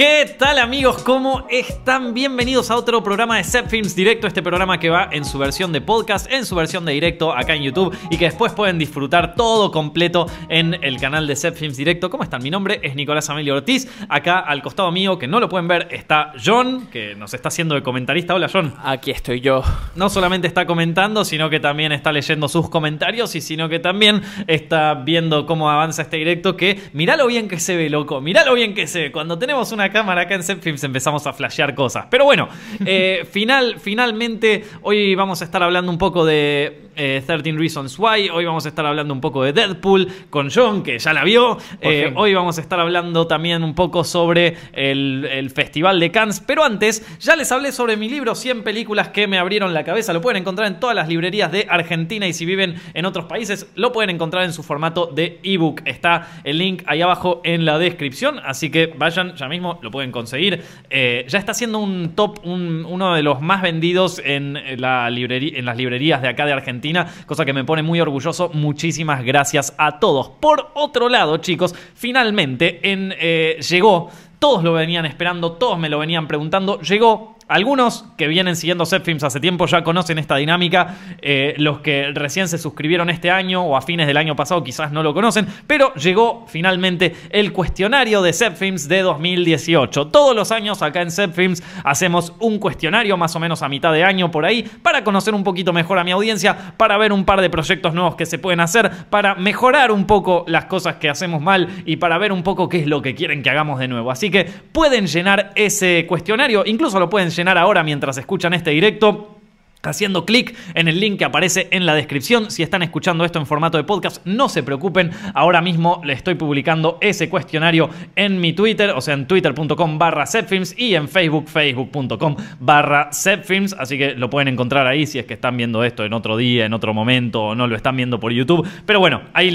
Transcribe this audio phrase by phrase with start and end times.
[0.00, 1.02] ¿Qué tal amigos?
[1.02, 2.14] ¿Cómo están?
[2.14, 5.72] Bienvenidos a otro programa de Set Films Directo, este programa que va en su versión
[5.72, 9.34] de podcast, en su versión de directo acá en YouTube y que después pueden disfrutar
[9.34, 12.08] todo completo en el canal de Set Films Directo.
[12.08, 12.42] ¿Cómo están?
[12.42, 13.92] Mi nombre es Nicolás Amelio Ortiz.
[14.08, 17.74] Acá al costado mío, que no lo pueden ver, está John, que nos está haciendo
[17.74, 18.34] de comentarista.
[18.34, 18.72] Hola John.
[18.82, 19.62] Aquí estoy yo.
[19.96, 24.22] No solamente está comentando, sino que también está leyendo sus comentarios y sino que también
[24.46, 28.22] está viendo cómo avanza este directo que mirá lo bien que se ve, loco.
[28.22, 29.12] Mirá lo bien que se ve.
[29.12, 32.06] Cuando tenemos una cámara acá en Films empezamos a flashear cosas.
[32.10, 32.48] Pero bueno,
[32.84, 38.28] eh, final, finalmente hoy vamos a estar hablando un poco de 13 eh, Reasons Why.
[38.28, 41.56] Hoy vamos a estar hablando un poco de Deadpool con John, que ya la vio.
[41.80, 46.40] Eh, hoy vamos a estar hablando también un poco sobre el, Festival de Cannes.
[46.40, 50.12] Pero antes, ya les hablé sobre mi libro 100 películas que me abrieron la cabeza.
[50.12, 53.70] Lo pueden encontrar en todas las librerías de Argentina y si viven en otros países,
[53.74, 55.82] lo pueden encontrar en su formato de ebook.
[55.86, 58.40] Está el link ahí abajo en la descripción.
[58.44, 60.62] Así que vayan ya mismo, lo pueden conseguir.
[60.88, 65.64] Eh, ya está siendo un top, uno de los más vendidos en, la librería, en
[65.64, 68.50] las librerías de acá de Argentina cosa que me pone muy orgulloso.
[68.52, 70.28] Muchísimas gracias a todos.
[70.28, 75.98] Por otro lado, chicos, finalmente en, eh, llegó, todos lo venían esperando, todos me lo
[75.98, 80.94] venían preguntando, llegó algunos que vienen siguiendo Films hace tiempo ya conocen esta dinámica.
[81.20, 84.92] Eh, los que recién se suscribieron este año o a fines del año pasado quizás
[84.92, 85.48] no lo conocen.
[85.66, 90.06] Pero llegó finalmente el cuestionario de Films de 2018.
[90.06, 94.04] Todos los años acá en Films hacemos un cuestionario más o menos a mitad de
[94.04, 97.40] año por ahí para conocer un poquito mejor a mi audiencia, para ver un par
[97.40, 101.42] de proyectos nuevos que se pueden hacer, para mejorar un poco las cosas que hacemos
[101.42, 104.12] mal y para ver un poco qué es lo que quieren que hagamos de nuevo.
[104.12, 109.39] Así que pueden llenar ese cuestionario, incluso lo pueden llenar ahora mientras escuchan este directo
[109.88, 112.50] haciendo clic en el link que aparece en la descripción.
[112.50, 115.10] Si están escuchando esto en formato de podcast, no se preocupen.
[115.34, 120.26] Ahora mismo le estoy publicando ese cuestionario en mi Twitter, o sea, en twitter.com barra
[120.26, 123.74] setfilms y en Facebook, facebook.com barra setfilms.
[123.78, 126.66] Así que lo pueden encontrar ahí si es que están viendo esto en otro día,
[126.66, 128.66] en otro momento o no lo están viendo por YouTube.
[128.84, 129.50] Pero bueno, ahí,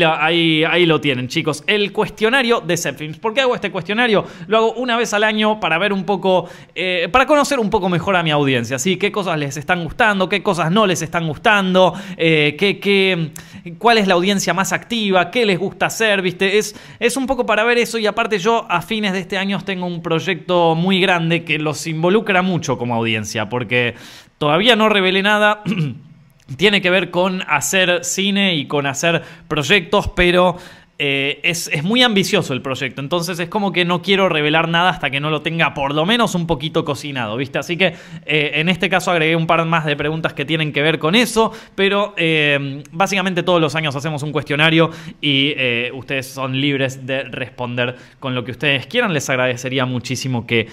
[0.85, 1.63] lo tienen, chicos.
[1.67, 3.19] El cuestionario de setfilms.
[3.19, 4.25] ¿Por qué hago este cuestionario?
[4.47, 7.89] Lo hago una vez al año para ver un poco, eh, para conocer un poco
[7.89, 8.79] mejor a mi audiencia.
[8.79, 8.97] ¿sí?
[8.97, 10.14] ¿Qué cosas les están gustando?
[10.29, 13.31] Qué cosas no les están gustando, eh, qué,
[13.77, 16.57] cuál es la audiencia más activa, qué les gusta hacer, ¿viste?
[16.57, 19.61] Es, es un poco para ver eso y aparte yo a fines de este año
[19.61, 23.95] tengo un proyecto muy grande que los involucra mucho como audiencia, porque
[24.37, 25.63] todavía no revelé nada.
[26.57, 30.57] Tiene que ver con hacer cine y con hacer proyectos, pero
[30.97, 35.09] eh, es, muy ambicioso el proyecto, entonces es como que no quiero revelar nada hasta
[35.09, 37.59] que no lo tenga por lo menos un poquito cocinado, ¿viste?
[37.59, 37.95] Así que
[38.25, 41.13] eh, en este caso agregué un par más de preguntas que tienen que ver con
[41.15, 44.89] eso, pero eh, básicamente todos los años hacemos un cuestionario
[45.19, 45.53] y
[45.93, 49.13] ustedes son libres de responder con lo que ustedes quieran.
[49.13, 50.69] Les agradecería muchísimo que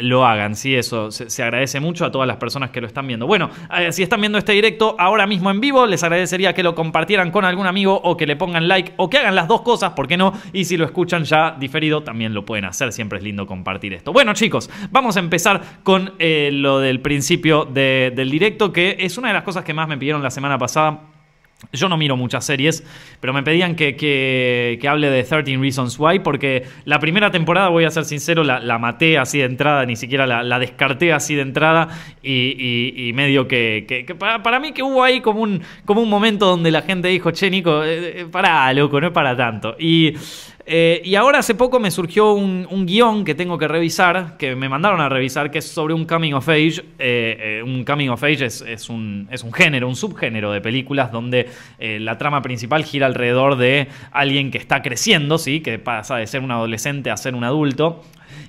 [0.00, 0.74] lo hagan, ¿sí?
[0.74, 3.26] Eso se, se, agradece mucho a todas las personas que lo están viendo.
[3.26, 3.50] Bueno,
[3.90, 7.44] si están viendo este directo ahora mismo en vivo, les agradecería que lo compartieran con
[7.44, 10.16] algún amigo o que le pongan like o que hagan las dos cosas, ¿por qué
[10.16, 10.32] no?
[10.52, 12.92] Y si lo escuchan ya diferido, también lo pueden hacer.
[12.92, 14.12] Siempre es lindo compartir esto.
[14.12, 19.28] Bueno, chicos, vamos a empezar con eh, lo del principio del directo, que es una
[19.28, 21.11] de las cosas que más me pidieron la semana pasada
[21.72, 22.84] yo no miro muchas series,
[23.20, 27.84] pero me pedían que, que, hable de 13 Reasons Why, porque la primera temporada, voy
[27.84, 31.88] a ser sincero, la, maté así de entrada, ni siquiera la, descarté así de entrada,
[32.22, 36.82] y, medio que, para, mí que hubo ahí como un, como un momento donde la
[36.82, 39.76] gente dijo, che, Nico, eh, eh, para, loco, no es para tanto.
[39.78, 40.14] Y
[40.64, 44.68] eh, y ahora hace poco me surgió un, guion que tengo que revisar, que me
[44.68, 46.84] mandaron a revisar, que es sobre un coming of age.
[46.98, 51.10] Eh, eh, un coming of age es, un, es, un, género, un subgénero de películas
[51.10, 55.60] donde la trama principal gira alrededor de alguien que está creciendo, ¿sí?
[55.60, 58.02] que pasa de ser un adolescente a ser un adulto.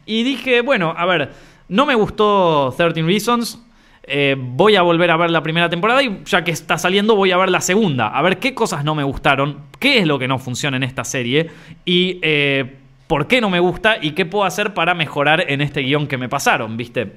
[0.06, 1.31] Y dije, bueno, a ver,
[1.68, 3.59] no me gustó 13 Reasons.
[4.06, 7.31] Eh, voy a volver a ver la primera temporada y ya que está saliendo voy
[7.31, 10.28] a ver la segunda, a ver qué cosas no me gustaron, qué es lo que
[10.28, 11.50] no funciona en esta serie
[11.86, 12.76] y eh,
[13.08, 16.17] por qué no me gusta y qué puedo hacer para mejorar en este guion que
[16.17, 17.14] me pasaron, ¿viste?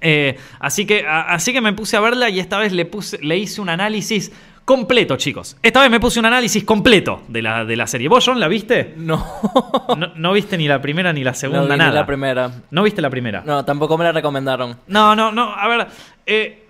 [0.00, 3.36] Eh, así, que, así que me puse a verla y esta vez le, puse, le
[3.36, 4.32] hice un análisis
[4.68, 5.56] completo, chicos.
[5.62, 8.06] Esta vez me puse un análisis completo de la, de la serie.
[8.06, 8.92] ¿Vos, John, la viste?
[8.98, 9.26] No.
[10.16, 10.32] no.
[10.34, 12.52] viste ni la primera ni la segunda, no, Ni la primera.
[12.70, 13.42] ¿No viste la primera?
[13.46, 14.76] No, tampoco me la recomendaron.
[14.88, 15.54] No, no, no.
[15.54, 15.86] A ver,
[16.26, 16.66] eh,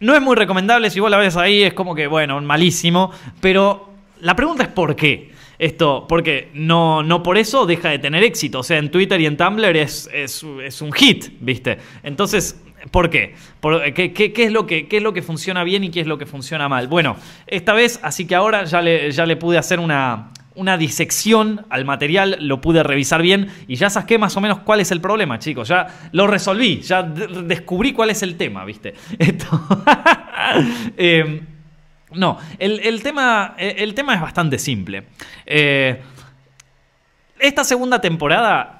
[0.00, 0.90] no es muy recomendable.
[0.90, 3.10] Si vos la ves ahí, es como que, bueno, malísimo.
[3.40, 3.88] Pero
[4.20, 5.32] la pregunta es ¿por qué?
[5.58, 8.58] Esto, porque no, no por eso deja de tener éxito.
[8.58, 11.78] O sea, en Twitter y en Tumblr es, es, es un hit, ¿viste?
[12.02, 12.60] Entonces,
[12.90, 13.34] ¿Por qué?
[13.94, 16.68] qué, es lo que, es lo que funciona bien y qué es lo que funciona
[16.68, 16.88] mal?
[16.88, 17.16] Bueno,
[17.46, 21.84] esta vez, así que ahora ya le, ya le pude hacer una, una disección al
[21.84, 25.38] material, lo pude revisar bien y ya saqué más o menos cuál es el problema,
[25.38, 25.68] chicos.
[25.68, 28.94] Ya lo resolví, ya de- descubrí cuál es el tema, ¿viste?
[29.18, 29.46] Esto.
[30.96, 31.42] Eh,
[32.12, 35.04] no, el, el tema, el tema es bastante simple.
[35.46, 36.00] Eh,
[37.38, 38.79] esta segunda temporada.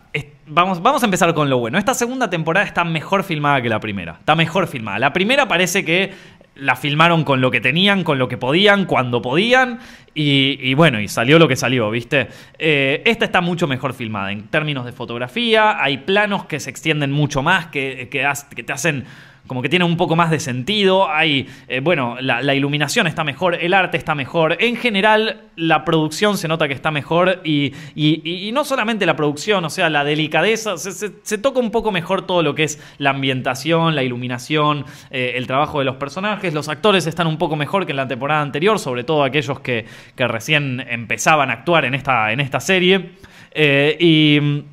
[0.53, 1.79] Vamos, vamos a empezar con lo bueno.
[1.79, 4.17] Esta segunda temporada está mejor filmada que la primera.
[4.19, 4.99] Está mejor filmada.
[4.99, 6.13] La primera parece que
[6.57, 9.79] la filmaron con lo que tenían, con lo que podían, cuando podían.
[10.13, 12.29] Y, bueno, y salió lo que salió, ¿viste?
[12.59, 14.33] Eh, esta está mucho mejor filmada.
[14.33, 19.05] En términos de fotografía, hay planos que se extienden mucho más, que, que, te hacen
[19.51, 21.11] como que tiene un poco más de sentido.
[21.11, 24.57] Hay, eh, bueno, la, iluminación está mejor, el arte está mejor.
[24.61, 27.41] En general, la producción se nota que está mejor.
[27.43, 30.77] Y, y- no solamente la producción, o sea, la delicadeza.
[30.77, 35.49] Se toca un poco mejor todo lo que es la ambientación, la iluminación, eh, el
[35.49, 36.55] trabajo de los personajes.
[36.55, 39.85] Los actores están un poco mejor que en la temporada anterior, sobre todo aquellos que,
[40.17, 43.11] que recién empezaban a actuar en esta, en esta serie.
[43.53, 44.65] Eh, y.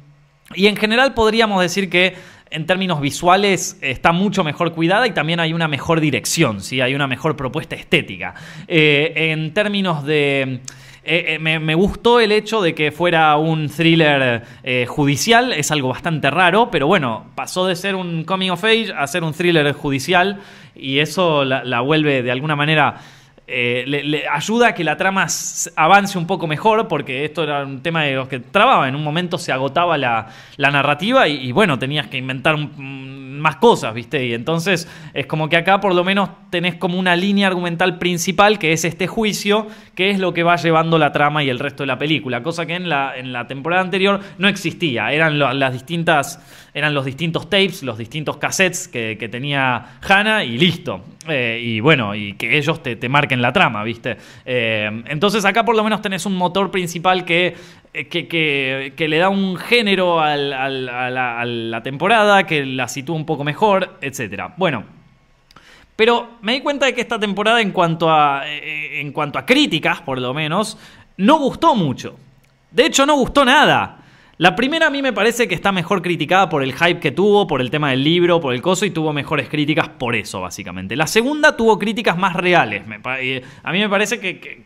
[0.56, 2.16] Y en general podríamos decir que
[2.50, 6.80] en términos visuales está mucho mejor cuidada y también hay una mejor dirección, ¿sí?
[6.80, 8.34] hay una mejor propuesta estética.
[8.66, 10.62] Eh, en términos de...
[11.04, 14.44] eh, me, gustó el hecho de que fuera un thriller
[14.88, 19.06] judicial, es algo bastante raro, pero bueno, pasó de ser un coming of age a
[19.06, 20.40] ser un thriller judicial
[20.74, 23.02] y eso la vuelve de alguna manera
[23.50, 25.26] eh, le, ayuda a que la trama
[25.78, 28.90] avance un poco mejor, porque esto era un tema de los que trababa.
[28.90, 30.28] En un momento se agotaba la,
[30.58, 34.26] narrativa y, bueno, tenías que inventar mm, más cosas, ¿viste?
[34.26, 38.60] Y entonces es como que acá por lo menos tenés como una línea argumental principal
[38.60, 41.84] que es este juicio, que es lo que va llevando la trama y el resto
[41.84, 45.14] de la película, cosa que en la, en la temporada anterior no existía.
[45.14, 46.40] Eran las distintas
[46.78, 51.02] eran los distintos tapes, los distintos cassettes que, tenía Hannah y listo.
[51.28, 54.16] Eh, y bueno, y que ellos te, marquen la trama, ¿viste?
[54.46, 57.56] Eh, entonces acá por lo menos tenés un motor principal que,
[57.96, 58.28] eh, que,
[58.96, 60.66] que- le da un género a, la,
[61.42, 64.52] a la temporada, que la sitúa un poco mejor, etc.
[64.56, 64.84] Bueno.
[65.96, 70.02] Pero me di cuenta de que esta temporada, en cuanto a, en cuanto a críticas,
[70.02, 70.78] por lo menos,
[71.18, 72.20] no gustó mucho.
[72.70, 74.04] De hecho, no gustó nada.
[74.40, 77.48] La primera a mí me parece que está mejor criticada por el hype que tuvo,
[77.48, 80.96] por el tema del libro, por el coso, y tuvo mejores críticas por eso, básicamente.
[80.96, 82.84] La segunda tuvo críticas más reales.
[83.20, 84.64] eh, a mí me parece que,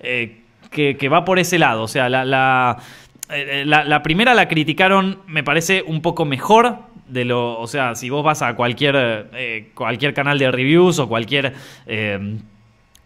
[0.00, 0.36] eh,
[0.70, 1.82] que- que va por ese lado.
[1.84, 2.76] O sea, la, la,
[3.30, 7.58] eh, la- la primera la criticaron, me parece, un poco mejor de lo.
[7.58, 11.54] O sea, si vos vas a cualquier, eh, cualquier canal de reviews o cualquier.
[11.86, 12.36] eh,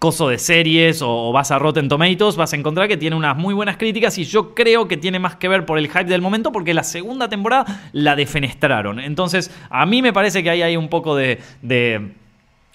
[0.00, 3.54] coso de series o, vas a Rotten Tomatoes, vas a encontrar que tiene unas muy
[3.54, 6.50] buenas críticas y yo creo que tiene más que ver por el hype del momento
[6.50, 8.98] porque la segunda temporada la defenestraron.
[8.98, 11.38] Entonces, a mí me parece que ahí hay un poco de...
[11.62, 12.18] de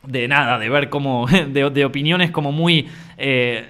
[0.06, 1.26] de nada, de ver como.
[1.48, 2.88] de, de opiniones como muy.
[3.18, 3.66] eh,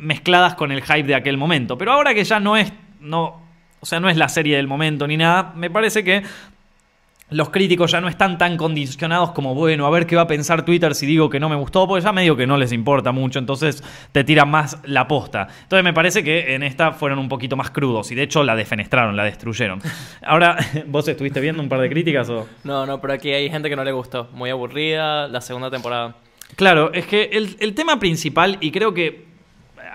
[0.00, 1.78] mezcladas con el hype de aquel momento.
[1.78, 2.72] Pero ahora que ya no es.
[3.00, 3.40] No,
[3.80, 6.22] o sea, no es la serie del momento ni nada, me parece que
[7.30, 10.64] los críticos ya no están tan condicionados como, bueno, a ver qué va a pensar
[10.64, 13.38] Twitter si digo que no me gustó, porque ya medio que no les importa mucho,
[13.38, 13.82] entonces
[14.12, 15.48] te tiran más la posta.
[15.62, 18.56] Entonces me parece que en esta fueron un poquito más crudos y de hecho la
[18.56, 19.80] defenestraron, la destruyeron.
[20.22, 20.56] Ahora,
[20.86, 22.46] ¿vos estuviste viendo un par de críticas o...?
[22.64, 24.28] No, no, pero aquí hay gente que no le gustó.
[24.32, 26.16] Muy aburrida la segunda temporada.
[26.56, 29.24] Claro, es que el, el tema principal, y creo que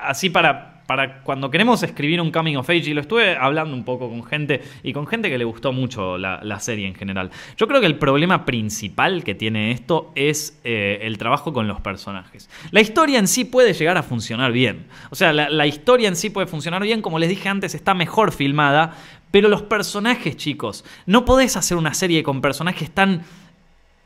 [0.01, 3.83] así para, para cuando queremos escribir un coming of age, y lo estuve hablando un
[3.83, 7.67] poco con gente, y con gente que le gustó mucho la, serie en general, yo
[7.67, 12.49] creo que el problema principal que tiene esto es eh, el trabajo con los personajes.
[12.71, 14.85] La historia en sí puede llegar a funcionar bien.
[15.09, 18.31] O sea, la historia en sí puede funcionar bien, como les dije antes, está mejor
[18.31, 18.95] filmada,
[19.31, 23.23] pero los personajes, chicos, no podés hacer una serie con personajes tan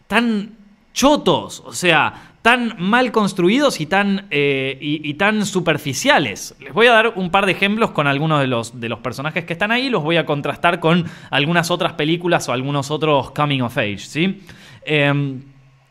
[0.09, 0.57] tan
[0.91, 6.55] chotos, o sea, tan mal construidos y tan, eh, y, tan superficiales.
[6.59, 9.45] Les voy a dar un par de ejemplos con algunos de los, de los personajes
[9.45, 13.61] que están ahí, los voy a contrastar con algunas otras películas o algunos otros coming
[13.61, 14.41] of age, ¿sí?
[14.85, 15.39] Eh,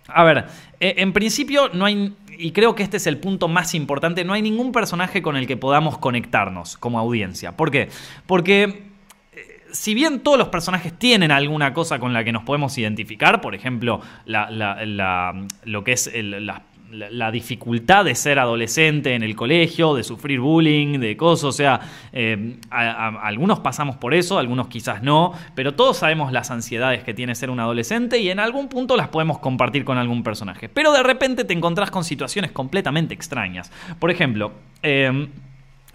[0.09, 0.47] a ver,
[0.81, 4.33] eh, en principio no hay, y creo que este es el punto más importante, no
[4.33, 7.57] hay ningún personaje con el que podamos conectarnos como audiencia.
[7.57, 7.91] ¿Por qué?
[8.27, 8.88] Porque
[9.73, 13.55] si bien todos los personajes tienen alguna cosa con la que nos podemos identificar, por
[13.55, 20.99] ejemplo, lo que es la, dificultad de ser adolescente en el colegio, de sufrir bullying,
[20.99, 21.81] de cosas, o sea,
[22.71, 27.35] a- algunos pasamos por eso, algunos quizás no, pero todos sabemos las ansiedades que tiene
[27.35, 30.71] ser un adolescente y en algún punto las podemos compartir con algún personaje.
[30.71, 33.71] Pero de repente te encontrás con situaciones completamente extrañas.
[33.99, 35.29] Por ejemplo, eh,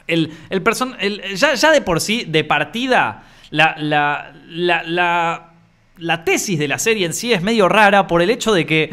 [0.06, 0.96] el, el person
[1.36, 3.24] ya, ya de por sí, de partida,
[3.54, 5.52] la, la, la,
[5.98, 8.90] la, tesis de la serie en sí es medio rara por el hecho de que,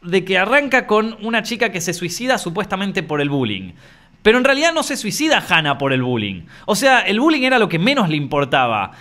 [0.00, 3.72] de que arranca con una chica que se suicida supuestamente por el bullying.
[4.22, 6.42] Pero en realidad no se suicida Hannah por el bullying.
[6.64, 8.92] O sea, el bullying era lo que menos le importaba.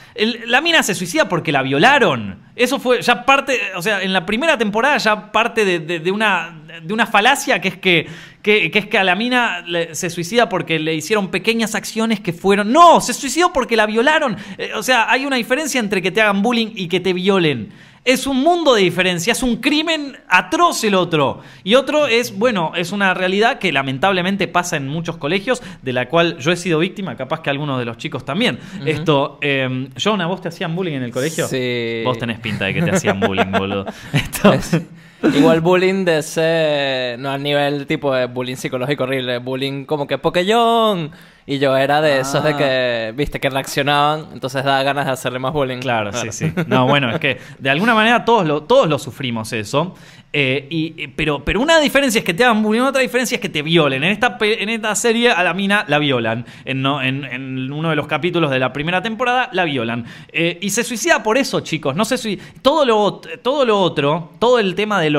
[0.48, 2.40] La mina se suicida porque la violaron.
[2.56, 6.60] Eso fue ya parte, o sea, en la primera temporada ya parte de- de una,
[6.82, 8.08] de una falacia que es que,
[8.42, 12.20] que, que es que a la mina le- se suicida porque le hicieron pequeñas acciones
[12.20, 12.72] que fueron...
[12.72, 14.36] No, se suicidó porque la violaron.
[14.58, 17.72] Eh, o sea, hay una diferencia entre que te hagan bullying y que te violen.
[18.04, 21.42] Es un mundo de diferencia, es un crimen atroz el otro.
[21.64, 26.10] Y otro es, bueno, es una realidad que lamentablemente pasa en muchos colegios, de la
[26.10, 28.58] cual yo he sido víctima, capaz que algunos de los chicos también.
[28.88, 31.48] Esto, eh, John, ¿a vos te hacían bullying en el colegio?
[31.48, 32.02] Sí.
[32.04, 33.86] Vos tenés pinta de que te hacían bullying, boludo.
[34.14, 34.82] Esto, Es-
[35.24, 37.16] Igual bullying de ese...
[37.20, 39.38] No al nivel tipo de bullying psicológico horrible.
[39.40, 41.12] Bullying como que Pokellón.
[41.46, 42.58] Y yo era de esos de Ah.
[42.58, 44.28] que, viste, que reaccionaban.
[44.34, 45.80] Entonces da ganas de hacerle más bullying.
[45.80, 46.52] Claro, sí, sí.
[46.68, 49.96] No, bueno, es que de alguna manera todos lo, todos lo sufrimos eso.
[50.34, 53.50] Eh, y- pero, pero una diferencia es que te hagan bullying, otra diferencia es que
[53.50, 54.02] te violen.
[54.04, 56.46] En esta, en esta serie a la mina la violan.
[56.64, 60.06] En, no- en- en uno de los capítulos de la primera temporada la violan.
[60.32, 61.96] Eh, y se suicida por eso, chicos.
[61.98, 65.10] No se todo, lo, todo lo otro, todo el tema de,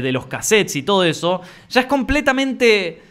[0.00, 3.02] de los cassettes y todo eso, ya es completamente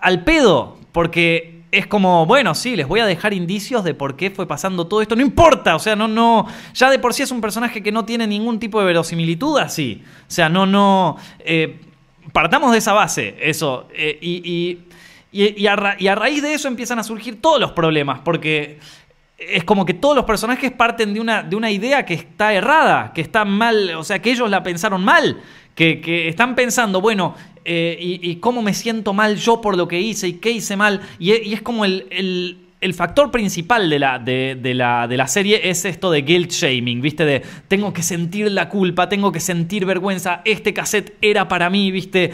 [0.00, 0.78] al pedo.
[0.92, 4.86] Porque es como, bueno, sí, les voy a dejar indicios de por qué fue pasando
[4.86, 5.14] todo esto.
[5.16, 6.46] No importa, o sea, no, no.
[6.74, 10.02] Ya de por sí es un personaje que no tiene ningún tipo de verosimilitud así.
[10.22, 11.16] O sea, no, no.
[11.40, 11.80] eh,
[12.32, 13.88] partamos de esa base, eso.
[13.94, 14.78] eh, y,
[15.32, 18.80] y, y- a y a raíz de eso empiezan a surgir todos los problemas, porque
[19.38, 23.12] es como que todos los personajes parten de una, de una idea que está errada,
[23.14, 25.40] que está mal, o sea, que ellos la pensaron mal,
[26.02, 27.34] que, están pensando, bueno,
[27.64, 31.00] eh, y, cómo me siento mal yo por lo que hice y qué hice mal,
[31.18, 32.06] y, e- es como el...
[32.10, 37.02] el- factor principal de la, de la, de la serie es esto de guilt shaming,
[37.02, 37.26] ¿viste?
[37.26, 41.90] De tengo que sentir la culpa, tengo que sentir vergüenza, este cassette era para mí,
[41.90, 42.32] ¿viste?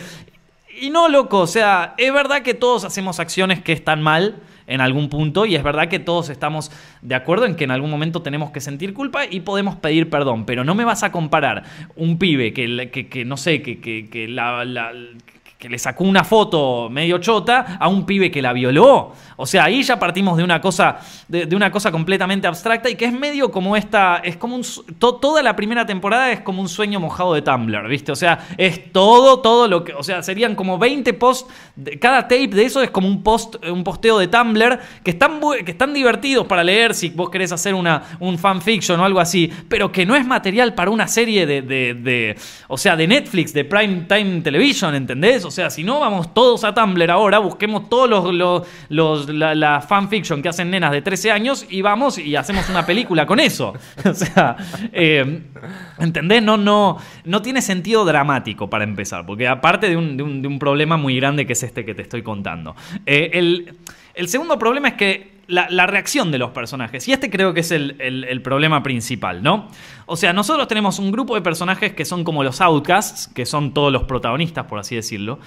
[0.81, 4.81] Y no, loco, o sea, es verdad que todos hacemos acciones que están mal en
[4.81, 6.71] algún punto y es verdad que todos estamos
[7.03, 10.45] de acuerdo en que en algún momento tenemos que sentir culpa y podemos pedir perdón,
[10.47, 14.29] pero no me vas a comparar un pibe que, que, que, no sé, que, que,
[14.29, 14.65] la-
[15.59, 19.13] que le sacó una foto medio chota a un pibe que la violó.
[19.37, 20.99] O sea, ahí ya partimos de una cosa,
[21.29, 24.63] de, una cosa completamente abstracta y que es medio como esta, es como un,
[24.99, 28.13] toda la primera temporada es como un sueño mojado de Tumblr, ¿viste?
[28.13, 31.51] O sea, es todo, todo lo que, o sea, serían como 20 posts,
[32.01, 35.71] cada tape de eso es como un post, un posteo de Tumblr que están, que
[35.71, 39.91] están divertidos para leer si vos querés hacer una, un fanfiction o algo así, pero
[39.91, 42.37] que no es material para una serie de, de, de-
[42.69, 45.46] o sea, de Netflix, de Prime Time Television, ¿entendés?
[45.47, 50.43] O sea, si no, vamos todos a Tumblr ahora, busquemos todos los, los, la, fanfiction
[50.43, 53.75] que hacen nenas de 13 años y vamos y hacemos una película con eso.
[54.05, 54.57] o sea,
[54.93, 55.43] eh,
[55.99, 56.43] ¿entendés?
[56.43, 61.47] No, no, no tiene sentido dramático para empezar, porque aparte de un, problema muy grande
[61.47, 62.75] que es este que te estoy contando.
[63.05, 63.65] Eh,
[64.15, 67.07] el segundo problema es que la, reacción de los personajes.
[67.09, 69.69] Y este creo que es el, el- problema principal, ¿no?
[70.07, 73.73] O sea, nosotros tenemos un grupo de personajes que son como los outcasts, que son
[73.75, 75.39] todos los protagonistas, por así decirlo.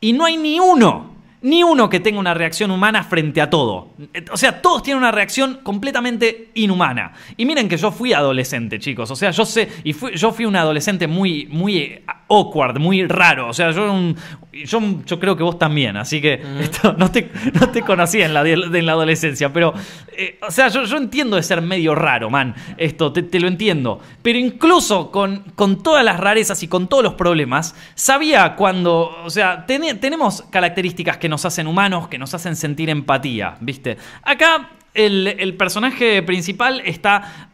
[0.00, 3.90] Y no hay ni uno, ni uno que tenga una reacción humana frente a todo.
[4.32, 7.12] O sea, todos tienen una reacción completamente inhumana.
[7.36, 9.10] Y miren que yo fui adolescente, chicos.
[9.10, 13.48] O sea, yo sé, y fui- yo fui un adolescente muy, muy awkward, muy raro.
[13.48, 14.16] O sea, yo, era un-
[14.64, 15.96] yo, yo creo que vos también.
[15.96, 19.52] Así que esto, no, te, no te conocí en la, en la adolescencia.
[19.52, 19.74] Pero,
[20.16, 22.54] eh, o sea, yo, yo entiendo de ser medio raro, man.
[22.76, 24.00] Esto, te, te lo entiendo.
[24.22, 29.30] Pero incluso con, con todas las rarezas y con todos los problemas, sabía cuando, o
[29.30, 33.96] sea, tenemos características que nos hacen humanos, que nos hacen sentir empatía, ¿viste?
[34.22, 37.50] Acá el, el personaje principal está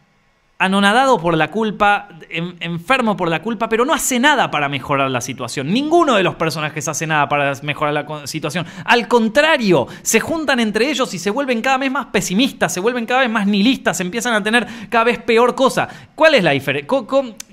[0.63, 5.09] anonadado por la culpa, en- enfermo por la culpa, pero no hace nada para mejorar
[5.09, 5.73] la situación.
[5.73, 8.65] Ninguno de los personajes hace nada para mejorar la situación.
[8.85, 13.05] Al contrario, se juntan entre ellos y se vuelven cada vez más pesimistas, se vuelven
[13.05, 15.89] cada vez más nihilistas, empiezan a tener cada vez peor cosa.
[16.15, 16.87] ¿Cuál es la diferencia?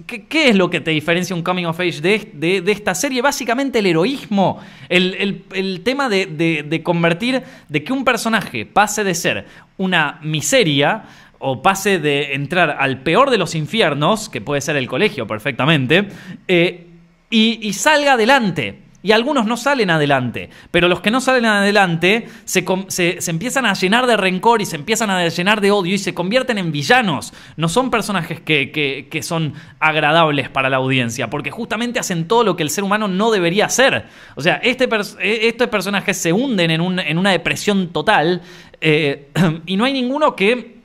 [0.06, 3.22] ¿Qué, es lo que te diferencia un coming of age de, de- esta serie?
[3.22, 6.26] Básicamente el heroísmo, el, el- el tema de-
[6.62, 9.46] de convertir, de que un personaje pase de ser
[9.78, 11.04] una miseria
[11.38, 16.08] o pase de entrar al peor de los infiernos, que puede ser el colegio perfectamente,
[16.48, 16.86] eh,
[17.30, 18.80] y, salga adelante.
[19.00, 23.74] Y algunos no salen adelante, pero los que no salen adelante se, se- empiezan a
[23.74, 27.32] llenar de rencor y se empiezan a llenar de odio y se convierten en villanos.
[27.56, 32.56] No son personajes que, que- son agradables para la audiencia, porque justamente hacen todo lo
[32.56, 34.06] que el ser humano no debería hacer.
[34.34, 34.88] O sea, este
[35.20, 38.42] eh, estos personajes se hunden en, en una depresión total
[38.80, 39.28] eh,
[39.66, 40.77] y no hay ninguno que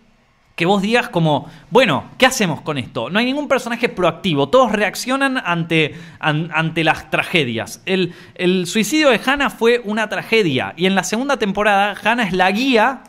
[0.56, 3.10] que vos digas como, bueno, ¿qué hacemos con esto?
[3.10, 7.82] No hay ningún personaje proactivo, todos reaccionan ante, an- ante las tragedias.
[7.88, 12.34] El, el suicidio de Hannah fue una tragedia y en la segunda temporada Hannah es
[12.34, 13.02] la guía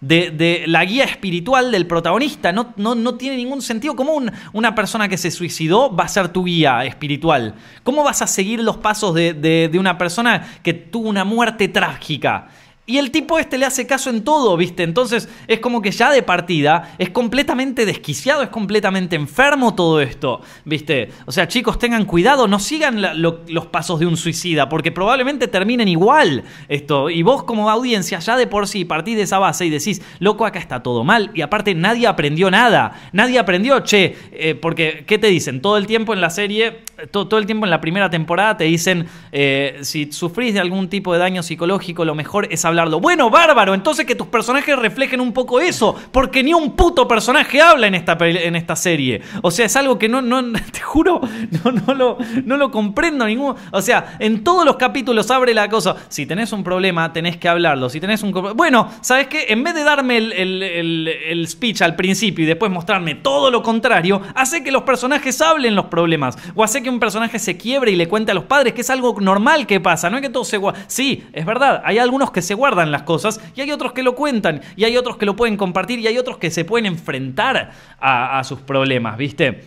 [0.00, 2.50] de, de la guía espiritual del protagonista.
[2.52, 3.94] No, no, no tiene ningún sentido.
[3.94, 7.54] ¿Cómo un- una persona que se suicidó va a ser tu guía espiritual?
[7.84, 12.48] ¿Cómo vas a seguir los pasos de- de una persona que tuvo una muerte trágica?
[12.88, 14.82] Y el tipo este le hace caso en todo, ¿viste?
[14.82, 20.40] Entonces es como que ya de partida es completamente desquiciado, es completamente enfermo todo esto,
[20.64, 21.10] ¿viste?
[21.26, 25.86] O sea, chicos, tengan cuidado, no sigan los pasos de un suicida, porque probablemente terminen
[25.86, 27.10] igual esto.
[27.10, 30.46] Y vos como audiencia ya de por sí partís de esa base y decís, loco,
[30.46, 31.30] acá está todo mal.
[31.34, 35.60] Y aparte nadie aprendió nada, nadie aprendió, che, eh, porque, ¿qué te dicen?
[35.60, 36.78] Todo el tiempo en la serie,
[37.10, 40.88] todo, todo el tiempo en la primera temporada te dicen, eh, si sufrís de algún
[40.88, 45.32] tipo de daño psicológico, lo mejor es Bueno, bárbaro, entonces que tus personajes reflejen un
[45.32, 49.20] poco eso, porque ni un puto personaje habla en esta, en esta serie.
[49.42, 50.42] O sea, es algo que no, no
[50.72, 51.20] te juro,
[51.64, 53.54] no, no, lo, no lo comprendo ningún...
[53.72, 57.48] O sea, en todos los capítulos abre la cosa, si tenés un problema, tenés que
[57.48, 57.88] hablarlo.
[57.88, 58.32] Si tenés un...
[58.54, 59.46] Bueno, ¿sabes qué?
[59.48, 60.62] En vez de darme el, el-
[61.08, 65.74] el- speech al principio y después mostrarme todo lo contrario, hace que los personajes hablen
[65.74, 66.36] los problemas.
[66.54, 68.90] O hace que un personaje se quiebre y le cuente a los padres que es
[68.90, 70.10] algo normal que pasa.
[70.10, 70.60] No es que todo se.
[70.86, 71.82] Sí, es verdad.
[71.84, 74.60] Hay algunos que se guardan las cosas y hay otros que lo cuentan.
[74.76, 77.70] Y hay otros que lo pueden compartir y hay otros que se pueden enfrentar
[78.00, 79.64] a, sus problemas, ¿viste?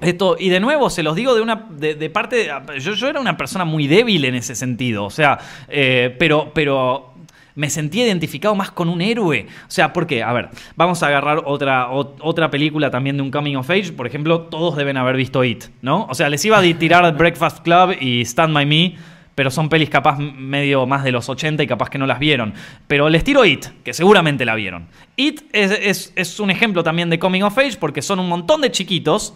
[0.00, 2.50] Esto, y de nuevo, se los digo de una de, parte.
[2.78, 5.04] yo, yo era una persona muy débil en ese sentido.
[5.04, 7.14] O sea, eh, pero, pero
[7.54, 9.46] me sentí identificado más con un héroe.
[9.66, 10.22] O sea, ¿por qué?
[10.22, 13.92] A ver, vamos a agarrar otra, ot- otra película también de un coming of age.
[13.92, 16.06] Por ejemplo, todos deben haber visto It, ¿no?
[16.10, 18.96] O sea, les iba a tirar Breakfast Club y Stand By Me.
[19.34, 22.54] Pero son pelis capaz medio más de los 80 y capaz que no las vieron.
[22.86, 24.86] Pero les tiro It, que seguramente la vieron.
[25.16, 28.60] It es, es- es un ejemplo también de Coming of Age porque son un montón
[28.60, 29.34] de chiquitos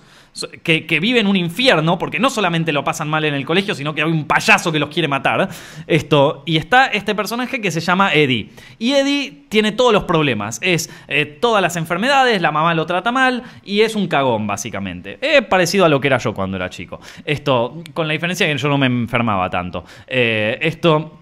[0.63, 3.95] que, que viven un infierno porque no solamente lo pasan mal en el colegio, sino
[3.95, 5.49] que hay un payaso que los quiere matar.
[5.87, 8.51] Esto, y está este personaje que se llama Eddie.
[8.79, 10.59] Y Eddie tiene todos los problemas.
[10.63, 15.19] Es eh, todas las enfermedades, la mamá lo trata mal y es un cagón, básicamente.
[15.21, 17.01] Es parecido a lo que era yo cuando era chico.
[17.25, 19.85] Esto, con la diferencia que yo no me enfermaba tanto.
[20.07, 21.15] Eh, esto.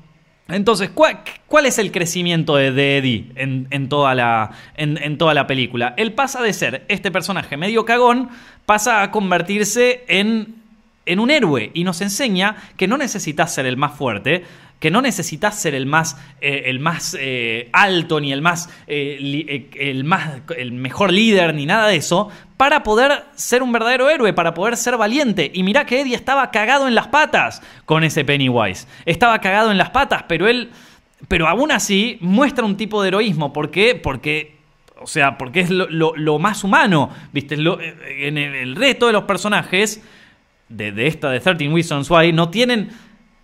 [0.48, 5.48] Entonces, ¿cuál, cuál es el crecimiento de, Eddie en, en toda la, en toda la
[5.48, 5.92] película?
[5.96, 8.28] Él pasa de ser este personaje medio cagón,
[8.66, 10.56] pasa a convertirse en,
[11.06, 14.44] en un héroe y nos enseña que no necesitas ser el más fuerte,
[14.80, 19.70] que no necesitas ser el más, eh, el más eh, alto ni el más, eh,
[19.78, 24.32] el más, el mejor líder ni nada de eso, para poder ser un verdadero héroe,
[24.32, 25.50] para poder ser valiente.
[25.54, 28.86] Y mirá que Eddie estaba cagado en las patas con ese Pennywise.
[29.06, 30.70] Estaba cagado en las patas, pero él,
[31.28, 33.52] pero aún así muestra un tipo de heroísmo.
[33.52, 33.94] ¿Por qué?
[33.94, 34.55] Porque
[35.00, 37.56] o sea, porque es lo, lo- más humano, ¿viste?
[37.56, 37.94] Lo- eh,
[38.28, 40.02] en el, el resto de los personajes
[40.68, 42.90] de, de esta de 13 Reasons Why no tienen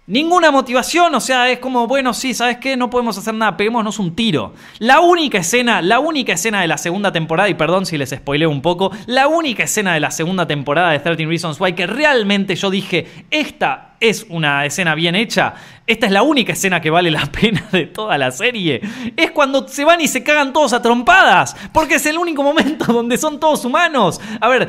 [0.07, 2.77] ninguna motivación, o sea, es como, bueno, sí, ¿sabes qué?
[2.77, 4.55] No podemos hacer nada, peguémonos un tiro.
[4.79, 8.51] La única escena, la única escena de la segunda temporada, y perdón si les spoileo
[8.51, 12.57] un poco, la única escena de la segunda temporada de 13 Reasons Why que realmente
[12.57, 15.55] yo dije, esta es una escena bien hecha,
[15.87, 18.81] esta es la única escena que vale la pena de toda la serie,
[19.17, 22.85] es cuando se van y se cagan todos a trompadas, porque es el único momento
[22.93, 24.21] donde son todos humanos.
[24.41, 24.69] A ver,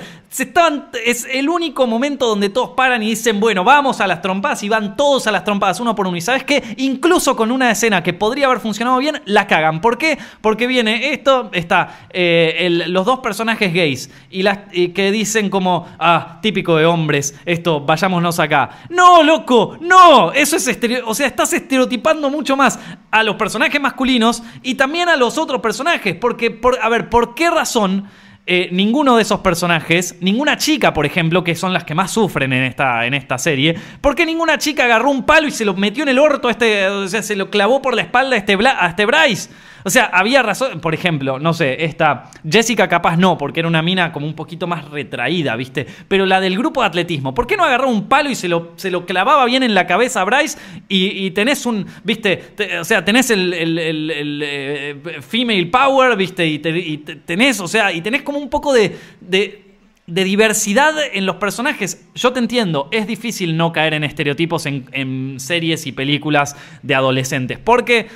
[1.03, 4.69] es el único momento donde todos paran y dicen, bueno, vamos a las trompadas y
[4.69, 6.17] van todos a las trompadas uno por uno.
[6.17, 9.81] Y sabes qué, incluso con una escena que podría haber funcionado bien, la cagan.
[9.81, 10.17] ¿Por qué?
[10.41, 16.39] Porque viene esto, está eh, los dos personajes gays y, las, que dicen como, ah,
[16.41, 18.69] típico de hombres, esto, vayámonos acá.
[18.89, 22.79] No, loco, no, eso es estereo, o sea, estás estereotipando mucho más
[23.11, 27.35] a los personajes masculinos y también a los otros personajes, porque, por, a ver, ¿por
[27.35, 28.09] qué razón?
[28.45, 32.51] Eh, ninguno de esos personajes, ninguna chica, por ejemplo, que son las que más sufren
[32.51, 36.03] en esta, en esta serie, porque ninguna chica agarró un palo y se lo metió
[36.03, 38.57] en el orto a este, o sea, se lo clavó por la espalda a este,
[38.61, 39.49] a este Bryce.
[39.83, 43.81] O sea, había razón, por ejemplo, no sé, esta Jessica capaz no, porque era una
[43.81, 45.85] mina como un poquito más retraída, ¿viste?
[46.07, 48.71] Pero la del grupo de atletismo, ¿por qué no agarró un palo y se lo,
[48.77, 52.37] se lo clavaba bien en la cabeza a Bryce y, tenés un, ¿viste?
[52.37, 56.45] Te- o sea, tenés el, el- el- el, eh, female power, ¿viste?
[56.47, 59.59] Y, y te- tenés, o sea, y tenés como un poco de- de
[60.05, 62.05] de diversidad en los personajes.
[62.13, 66.93] Yo te entiendo, es difícil no caer en estereotipos en, en series y películas de
[66.93, 67.57] adolescentes.
[67.57, 68.07] Porque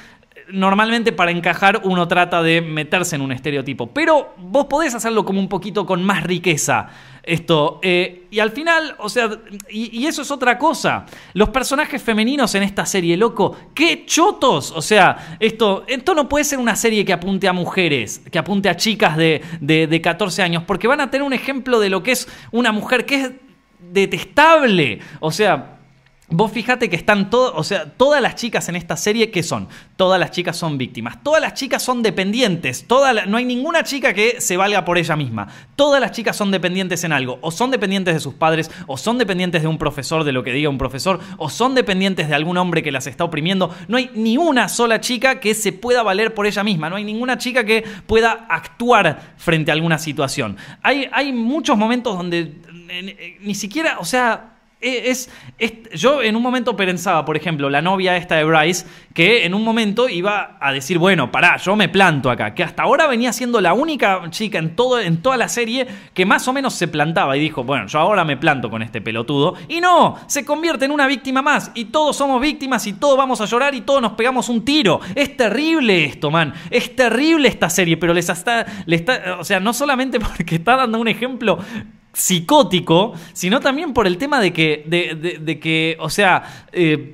[0.52, 3.88] normalmente para encajar uno trata de meterse en un estereotipo.
[3.88, 6.90] Pero vos podés hacerlo como un poquito con más riqueza.
[7.24, 9.30] Esto, eh, y al final, o sea,
[9.70, 11.06] y, eso es otra cosa.
[11.34, 14.72] Los personajes femeninos en esta serie, loco, qué chotos.
[14.72, 18.70] O sea, esto, esto no puede ser una serie que apunte a mujeres, que apunte
[18.70, 22.02] a chicas de, de, de 14 años, porque van a tener un ejemplo de lo
[22.02, 23.32] que es una mujer que es
[23.80, 25.00] detestable.
[25.20, 25.77] O sea,
[26.30, 29.70] Vos fíjate que están todas, o sea, todas las chicas en esta serie, ¿qué son?
[29.96, 34.14] Todas las chicas son víctimas, todas las chicas son dependientes, toda no hay ninguna chica
[34.14, 35.48] que se valga por ella misma.
[35.78, 39.18] Todas las chicas son dependientes en algo, o son dependientes de sus padres, o son
[39.18, 42.58] dependientes de un profesor, de lo que diga un profesor, o son dependientes de algún
[42.58, 43.74] hombre que las está oprimiendo.
[43.88, 47.06] No hay ni una sola chica que se pueda valer por ella misma, no hay
[47.06, 50.58] ninguna chica que pueda actuar frente a alguna situación.
[50.84, 52.54] Hay, hay muchos momentos donde
[52.90, 57.82] eh, ni siquiera, o sea, es, es- yo en un momento pensaba, por ejemplo, la
[57.82, 61.90] novia esta de Bryce, que en un momento iba a decir, bueno, pará, yo me
[61.90, 65.50] planto acá, que hasta ahora venía siendo la única chica en, todo, en toda la
[65.50, 68.82] serie que más o menos se plantaba y dijo, bueno, yo ahora me planto con
[68.84, 69.56] este pelotudo.
[69.68, 73.42] Y no, se convierte en una víctima más y todos somos víctimas y todos vamos
[73.42, 75.00] a llorar y todos nos pegamos un tiro.
[75.16, 76.54] Es terrible esto, man.
[76.70, 80.76] Es terrible esta serie, pero les está, le está, o sea, no solamente porque está
[80.76, 81.58] dando un ejemplo
[82.18, 87.14] psicótico, sino también por el tema de que, de, de- que o sea, eh,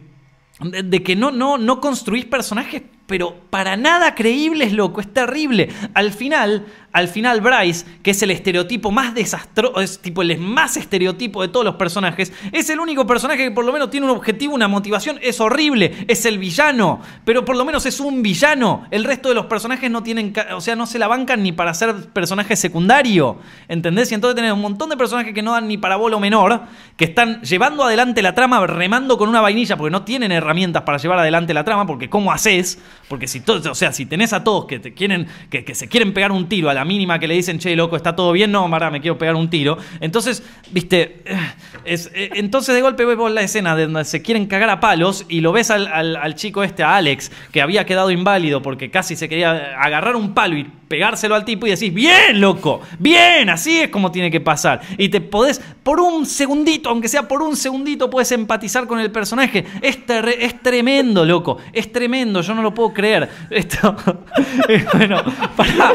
[0.62, 5.70] de, que no, no, no construís personajes, pero para nada creíbles, loco, es terrible.
[5.94, 10.78] Al final, al final Bryce, que es el estereotipo más desastroso, es tipo el más
[10.78, 14.16] estereotipo de todos los personajes, es el único personaje que por lo menos tiene un
[14.16, 18.86] objetivo, una motivación, es horrible, es el villano, pero por lo menos es un villano.
[18.92, 21.74] El resto de los personajes no tienen, o sea, no se la bancan ni para
[21.74, 24.12] ser personaje secundario, ¿entendés?
[24.12, 26.62] Y entonces tenés un montón de personajes que no dan ni para bolo menor,
[26.96, 31.00] que están llevando adelante la trama remando con una vainilla porque no tienen herramientas para
[31.00, 32.78] llevar adelante la trama, porque ¿cómo haces?
[33.10, 35.88] Porque si todo, o sea, si tenés a todos que te quieren que, que se
[35.88, 38.52] quieren pegar un tiro a la mínima que le dicen, "Che, loco, está todo bien",
[38.52, 39.78] no, mará, me quiero pegar un tiro.
[40.00, 41.22] Entonces, ¿viste?
[41.26, 41.38] Eh,
[41.86, 44.80] es- eh, entonces de golpe ves vos la escena de donde se quieren cagar a
[44.80, 48.90] palos y lo ves al, al- chico este, a Alex, que había quedado inválido porque
[48.90, 53.50] casi se quería agarrar un palo y pegárselo al tipo y decís, bien, loco, bien,
[53.50, 54.82] así es como tiene que pasar.
[54.98, 59.10] Y te podés, por un segundito, aunque sea por un segundito, puedes empatizar con el
[59.12, 59.66] personaje.
[59.82, 60.00] Es,
[60.40, 63.28] es tremendo, loco, es tremendo, yo no lo puedo creer.
[63.50, 63.96] Esto,
[64.94, 65.24] bueno,
[65.56, 65.94] pará,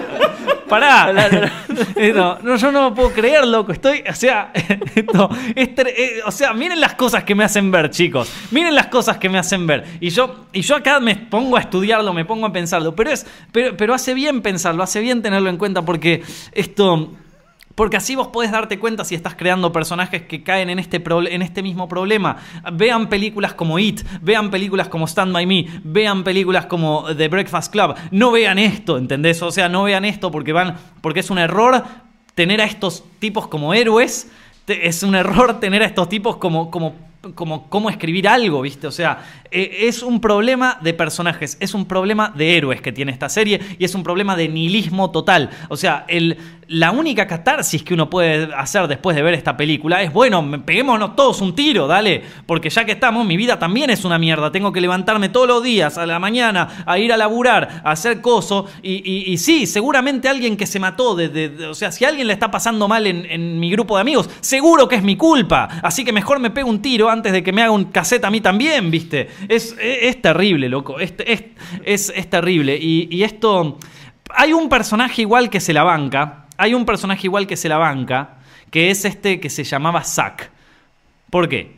[0.69, 1.53] pará.
[1.97, 4.53] Esto, no, yo no puedo creer, loco, estoy, o sea,
[4.95, 9.19] esto, eh, o sea, miren las cosas que me hacen ver, chicos, miren las cosas
[9.19, 9.85] que me hacen ver.
[10.01, 13.27] Y yo, y yo acá me pongo a estudiarlo, me pongo a pensarlo, pero es,
[13.53, 17.13] pero, pero hace bien pensarlo, hace bien tenerlo en cuenta porque esto...
[17.79, 21.43] Porque así vos podés darte cuenta si estás creando personajes que caen en este, en
[21.43, 22.37] este mismo problema.
[22.73, 27.71] Vean películas como It, vean películas como Stand By Me, vean películas como The Breakfast
[27.71, 27.95] Club.
[28.11, 29.41] No vean esto, ¿entendés?
[29.43, 30.75] O sea, no vean esto porque van.
[31.01, 31.85] porque es un error
[32.35, 34.29] tener a estos tipos como héroes.
[34.67, 36.73] Es un error tener a estos tipos como.
[36.73, 38.87] como como cómo escribir algo, ¿viste?
[38.87, 39.19] O sea,
[39.51, 43.61] eh, es un problema de personajes, es un problema de héroes que tiene esta serie
[43.79, 45.51] y es un problema de nihilismo total.
[45.69, 50.01] O sea, el, la única catarsis que uno puede hacer después de ver esta película
[50.03, 54.05] es, bueno, peguémonos todos un tiro, dale, porque ya que estamos, mi vida también es
[54.05, 57.81] una mierda, tengo que levantarme todos los días, a la mañana, a ir a laburar,
[57.85, 62.05] a hacer coso, y, y- sí, seguramente alguien que se mató, de- o sea, si
[62.05, 65.17] alguien le está pasando mal en, en mi grupo de amigos, seguro que es mi
[65.17, 68.25] culpa, así que mejor me pego un tiro antes de que me haga un cassette
[68.25, 69.29] a mí también, ¿viste?
[69.49, 71.45] Es, es, es terrible, loco, es, es,
[71.85, 73.79] es, es terrible, y, y esto...
[74.31, 77.79] Hay un personaje igual que se la banca, hay un personaje igual que se la
[77.79, 78.37] banca,
[78.71, 80.51] que es este que se llamaba Zack.
[81.31, 81.73] ¿Por qué?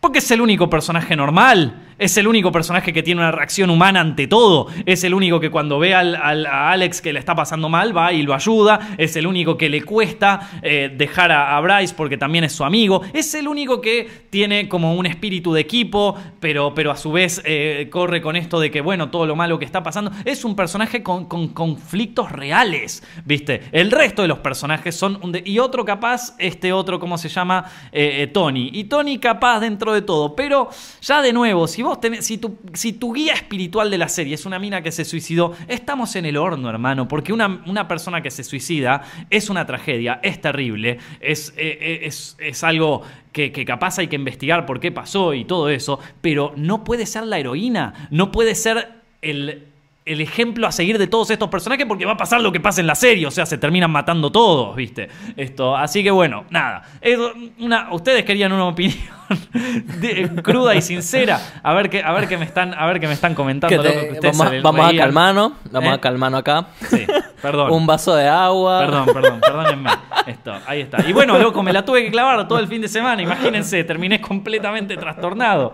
[0.00, 1.85] Porque es el único personaje normal.
[1.98, 4.66] Es el único personaje que tiene una reacción humana ante todo.
[4.84, 7.96] Es el único que cuando ve al, al- a Alex que le está pasando mal,
[7.96, 8.94] va y lo ayuda.
[8.98, 12.64] Es el único que le cuesta eh, dejar a, a Bryce porque también es su
[12.64, 13.00] amigo.
[13.14, 17.40] Es el único que tiene como un espíritu de equipo, pero, pero a su vez
[17.46, 20.10] eh, corre con esto de que, bueno, todo lo malo que está pasando.
[20.26, 23.62] Es un personaje con, con conflictos reales, ¿viste?
[23.72, 25.18] El resto de los personajes son...
[25.22, 27.64] un de- y otro capaz, este otro, ¿cómo se llama?
[27.90, 28.68] Eh, Tony.
[28.74, 30.36] Y Tony capaz dentro de todo.
[30.36, 30.68] Pero
[31.00, 31.85] ya de nuevo, si
[32.20, 35.54] si tu, si tu guía espiritual de la serie es una mina que se suicidó,
[35.68, 37.08] estamos en el horno, hermano.
[37.08, 42.00] Porque una, una persona que se suicida es una tragedia, es terrible, es, eh, eh,
[42.02, 45.98] es, es algo que, que capaz hay que investigar por qué pasó y todo eso.
[46.20, 48.88] Pero no puede ser la heroína, no puede ser
[49.22, 49.75] el
[50.06, 52.80] el ejemplo a seguir de todos estos personajes porque va a pasar lo que pasa
[52.80, 55.08] en la serie, o sea, se terminan matando todos, ¿viste?
[55.36, 56.82] Esto, así que bueno, nada.
[57.00, 57.18] Es
[57.58, 58.96] una, ustedes querían una opinión
[60.00, 61.40] de- cruda y sincera.
[61.60, 63.82] A ver qué, a ver qué me están, a ver qué me están comentando.
[63.82, 65.94] Que te- que vamos vamos a calmarnos, vamos ¿Eh?
[65.94, 66.66] a calmarnos acá.
[66.88, 67.04] Sí,
[67.42, 67.72] perdón.
[67.72, 68.78] Un vaso de agua.
[68.78, 69.90] Perdón, perdón, perdónenme.
[70.28, 71.04] Esto, ahí está.
[71.08, 73.22] Y bueno, loco, me la tuve que clavar todo el fin de semana.
[73.22, 75.72] Imagínense, terminé completamente trastornado.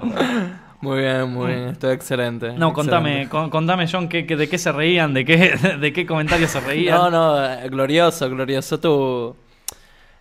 [0.83, 1.69] Muy bien, muy bien.
[1.69, 2.53] Esto es excelente.
[2.53, 3.31] No, contame, excelente.
[3.31, 6.61] con- contame, John, qué- qué- de qué se reían, de qué, de qué comentarios se
[6.61, 6.99] reían.
[6.99, 9.35] No, no, eh, glorioso, glorioso tu...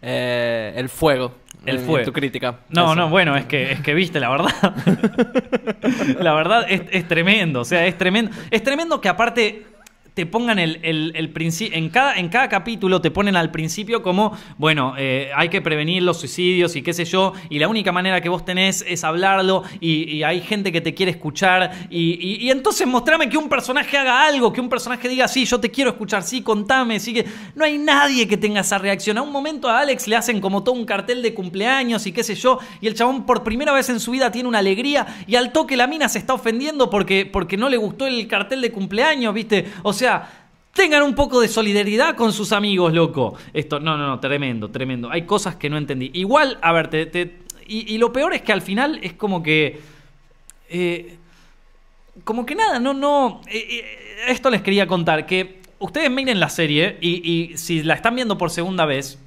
[0.02, 1.34] eh, el fuego.
[1.66, 2.06] El en- en fuego.
[2.06, 2.60] tu crítica.
[2.70, 2.96] No, Eso.
[2.96, 4.50] no, bueno, es que, es que viste, la verdad.
[6.20, 7.62] la verdad es, es tremendo.
[7.62, 8.32] O sea, es tremendo.
[8.50, 9.66] Es tremendo que aparte
[10.14, 11.78] te pongan el, el, el principio.
[11.78, 16.04] En cada, en cada capítulo te ponen al principio como, bueno, eh, hay que prevenir
[16.04, 17.32] los suicidios y qué sé yo.
[17.50, 19.64] Y la única manera que vos tenés es hablarlo.
[19.80, 21.88] Y, hay gente que te quiere escuchar.
[21.90, 25.46] Y, y- y entonces mostrame que un personaje haga algo, que un personaje diga, sí,
[25.46, 27.26] yo te quiero escuchar, sí, contame, sí que.
[27.56, 29.18] No hay nadie que tenga esa reacción.
[29.18, 32.24] A un momento a Alex le hacen como todo un cartel de cumpleaños y qué
[32.24, 32.60] sé yo.
[32.82, 35.08] Y el chabón por primera vez en su vida tiene una alegría.
[35.26, 38.60] Y al toque la mina se está ofendiendo porque, porque no le gustó el cartel
[38.62, 39.66] de cumpleaños, ¿viste?
[39.84, 40.01] O sea.
[40.74, 43.36] Tengan un poco de solidaridad con sus amigos, loco.
[43.54, 45.12] Esto, no, no, no, tremendo, tremendo.
[45.12, 46.12] Hay cosas que no entendí.
[46.14, 49.80] Igual, a ver, te, y, lo peor es que al final es como que.
[50.70, 51.18] eh,
[52.24, 53.42] como que nada, no, no.
[53.48, 53.86] eh, eh,
[54.28, 58.50] esto les quería contar, que ustedes miren la serie y si la están viendo por
[58.52, 59.18] segunda vez,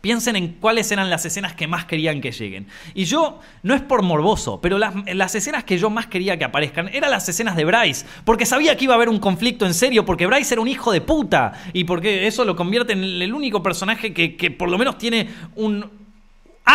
[0.00, 2.66] piensen en cuáles eran las escenas que más querían que lleguen.
[2.94, 6.88] Y yo, no es por morboso, pero las, escenas que yo más quería que aparezcan
[6.92, 10.04] eran las escenas de Bryce, porque sabía que iba a haber un conflicto en serio,
[10.04, 13.62] porque Bryce era un hijo de puta, y porque eso lo convierte en el único
[13.62, 15.99] personaje que por lo menos tiene un,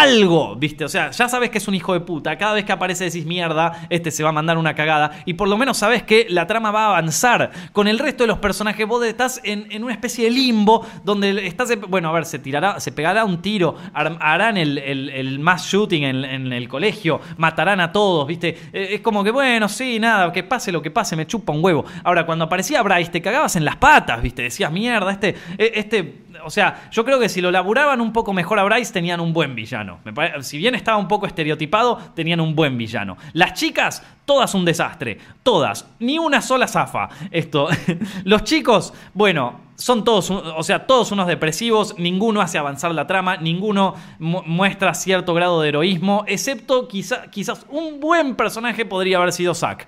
[0.02, 0.84] algo, ¿viste?
[0.86, 2.38] O sea, ya sabes que es un hijo de puta.
[2.38, 5.12] Cada vez que aparece decís mierda, este se va a mandar una cagada.
[5.26, 7.52] Y por lo menos sabes que la trama va a avanzar.
[7.72, 11.48] Con el resto de los personajes, vos estás en, en una especie de limbo donde
[11.48, 11.70] estás.
[11.88, 15.66] Bueno, a ver, se tirará, se pegará un tiro, har- harán el, el, el mass
[15.68, 18.50] shooting en, en el colegio, matarán a todos, ¿viste?
[18.74, 21.64] Eh, Es como que, bueno, sí, nada, que pase lo que pase, me chupa un
[21.64, 21.86] huevo.
[22.04, 24.42] Ahora, cuando aparecía Bryce, te cagabas en las patas, ¿viste?
[24.44, 28.34] Decías, mierda, este, eh, este o sea, yo creo que si lo laburaban un poco
[28.34, 30.00] mejor a Bryce, tenían un buen villano.
[30.42, 33.18] Si bien estaba un poco estereotipado, tenían un buen villano.
[33.34, 35.18] Las chicas, todas un desastre.
[35.44, 35.88] Todas.
[36.00, 37.10] Ni una sola zafa.
[37.32, 37.68] Esto.
[38.24, 41.96] Los chicos, bueno, son todos, o sea, todos unos depresivos.
[41.98, 43.38] Ninguno hace avanzar la trama.
[43.38, 46.24] Ninguno mu- muestra cierto grado de heroísmo.
[46.28, 49.88] Excepto quizá- quizás un buen personaje podría haber sido Zack.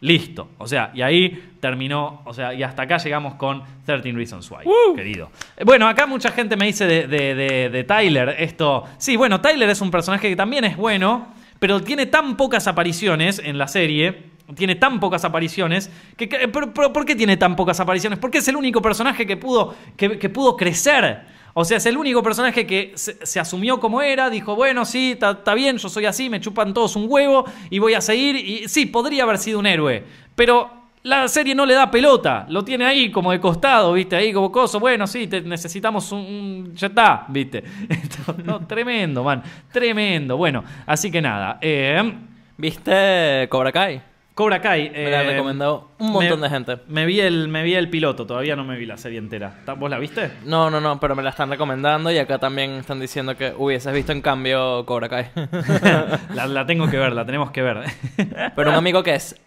[0.00, 0.48] Listo.
[0.58, 2.22] O sea, y ahí terminó.
[2.24, 4.64] O sea, y hasta acá llegamos con 13 Reasons Why,
[4.96, 5.30] querido.
[5.56, 8.84] Eh, Bueno, acá mucha gente me dice de, de- de- de Tyler esto.
[8.98, 13.40] Sí, bueno, Tyler es un personaje que también es bueno, pero tiene tan pocas apariciones
[13.44, 14.30] en la serie.
[14.56, 15.90] Tiene tan pocas apariciones.
[16.16, 18.18] Que, que- pero- pero ¿Por qué tiene tan pocas apariciones?
[18.18, 21.38] Porque es el único personaje que pudo, que, que pudo crecer.
[21.54, 25.54] O sea, es el único personaje que se, asumió como era, dijo, bueno, sí, está
[25.54, 28.36] bien, yo soy así, me chupan todos un huevo y voy a seguir.
[28.36, 30.70] Y sí, podría haber sido un héroe, pero
[31.02, 34.16] la serie no le da pelota, lo tiene ahí como de costado, ¿viste?
[34.16, 37.64] Ahí como coso, bueno, sí, te- necesitamos un, un- Ya está, ¿viste?
[38.44, 40.36] No, tremendo, man, tremendo.
[40.36, 41.58] Bueno, así que nada.
[41.60, 42.12] eh,
[42.58, 44.02] ¿Viste Cobra Kai?
[44.40, 44.88] Cobra Kai.
[44.88, 46.78] Me la ha eh, recomendado un montón me- de gente.
[46.88, 49.52] Me vi, el, me vi el piloto, todavía no me vi la serie entera.
[49.76, 50.30] ¿Vos la viste?
[50.46, 53.92] No, no, no, pero me la están recomendando y acá también están diciendo que hubieses
[53.92, 55.26] visto en cambio Cobra Kai.
[56.34, 57.82] la, la tengo que ver, la tenemos que ver.
[58.56, 59.38] pero un amigo que es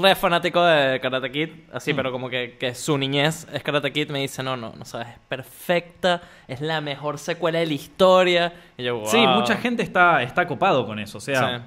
[0.00, 1.76] re fanático de Karate Kid, Mm.
[1.76, 4.84] así, pero como que, que su niñez es Karate Kid, me dice, no, no, no
[4.86, 8.52] sabes, es perfecta, es la mejor secuela de la historia.
[8.78, 11.18] Y yo, Sí, mucha gente está, está copado con eso.
[11.18, 11.62] O sea.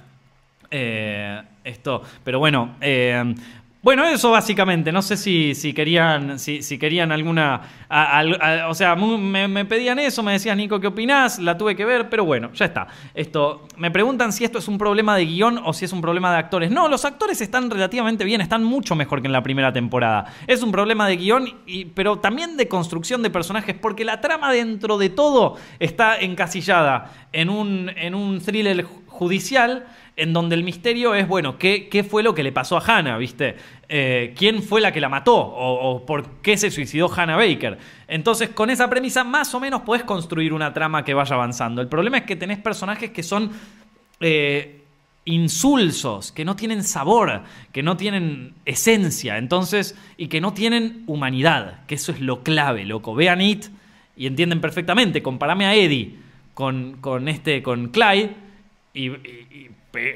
[0.72, 2.02] Eh, esto.
[2.24, 3.36] Pero bueno, eh,
[3.82, 4.92] bueno, eso básicamente.
[4.92, 7.62] No sé si, si querían, si, si querían alguna.
[8.68, 11.38] o sea, me, me pedían eso, me decías, Nico, ¿qué opinás?
[11.38, 12.88] La tuve que ver, pero bueno, ya está.
[13.14, 13.68] Esto.
[13.78, 16.40] Me preguntan si esto es un problema de guion o si es un problema de
[16.40, 16.72] actores.
[16.72, 20.34] No, los actores están relativamente bien, están mucho mejor que en la primera temporada.
[20.48, 24.52] Es un problema de guion, y, pero también de construcción de personajes, porque la trama
[24.52, 29.86] dentro de todo está encasillada en un, en un thriller ju- judicial
[30.18, 33.18] en donde el misterio es, bueno, ¿qué, qué fue lo que le pasó a Hannah,
[33.18, 33.56] viste?
[33.90, 35.36] Eh, ¿Quién fue la que la mató?
[35.36, 37.78] O, por qué se suicidó Hannah Baker?
[38.08, 41.82] Entonces, con esa premisa, más o menos podés construir una trama que vaya avanzando.
[41.82, 43.52] El problema es que tenés personajes que son...
[44.20, 44.82] eh,
[45.28, 51.84] insulsos, que no tienen sabor, que no tienen esencia, entonces, y que no tienen humanidad,
[51.88, 53.16] que eso es lo clave, loco.
[53.16, 53.66] Vean It
[54.16, 55.24] y entienden perfectamente.
[55.24, 56.16] Comparame a Eddie
[56.54, 58.36] con, con este, con Clyde,
[58.94, 59.10] y,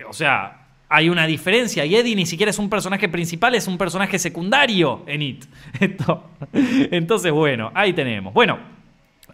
[0.08, 1.86] o sea, hay una diferencia.
[1.86, 5.46] Y Eddie ni siquiera es un personaje principal, es un personaje secundario en It.
[6.92, 8.34] Entonces, bueno, ahí tenemos.
[8.34, 8.58] Bueno,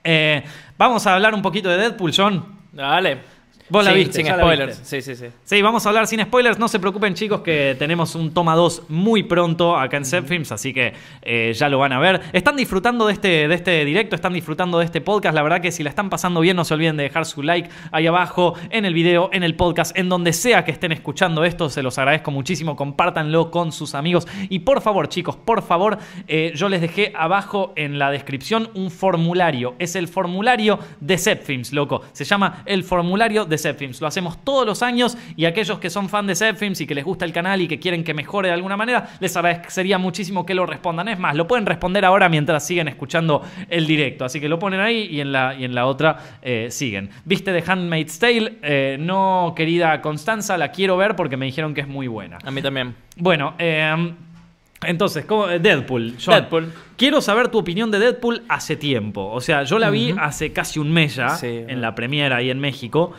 [0.03, 0.43] eh,
[0.77, 2.45] vamos a hablar un poquito de Deadpool, John.
[2.71, 3.35] Dale.
[3.67, 4.80] Vos la viste, Sin spoilers.
[4.80, 5.01] viste.
[5.01, 5.32] Sí, sí, sí.
[5.43, 6.60] Sí, vamos a hablar sin spoilers.
[6.60, 10.71] No se preocupen, chicos, que tenemos un toma 2 muy pronto acá en Films, así
[10.71, 12.21] que eh, ya lo van a ver.
[12.32, 15.34] Están disfrutando de este, de este directo, están disfrutando de este podcast.
[15.34, 17.69] La verdad que si la están pasando bien, no se olviden de dejar su like
[17.91, 21.67] ahí abajo, en el video, en el podcast, en donde sea que estén escuchando esto.
[21.69, 22.75] Se los agradezco muchísimo.
[22.75, 24.28] Compártanlo con sus amigos.
[24.49, 25.97] Y por favor, chicos, por favor,
[26.28, 29.73] eh, yo les dejé abajo en la descripción un formulario.
[29.80, 32.01] Es el formulario de Films, loco.
[32.13, 34.01] Se llama el formulario de Films.
[34.01, 37.03] Lo hacemos todos los años y aquellos que son fan de Films y que les
[37.03, 40.53] gusta el canal y que quieren que mejore de alguna manera, les agradecería muchísimo que
[40.53, 41.07] lo respondan.
[41.07, 44.25] Es más, lo pueden responder ahora mientras siguen escuchando el directo.
[44.25, 47.09] Así que lo ponen ahí y en la, y en la otra eh, siguen.
[47.25, 48.57] ¿Viste The Handmaid's Tale?
[48.61, 52.37] Eh, no, querida Constanza, la quiero ver porque me dijeron que es muy buena.
[52.43, 52.95] A mí también.
[53.17, 54.13] Bueno, eh,
[54.85, 56.15] entonces, ¿cómo- Deadpool.
[56.23, 56.71] John, Deadpool.
[56.97, 59.29] Quiero saber tu opinión de Deadpool hace tiempo.
[59.31, 61.47] O sea, yo la vi hace casi un mes ya, Sí.
[61.67, 63.13] en la premiera ahí en México.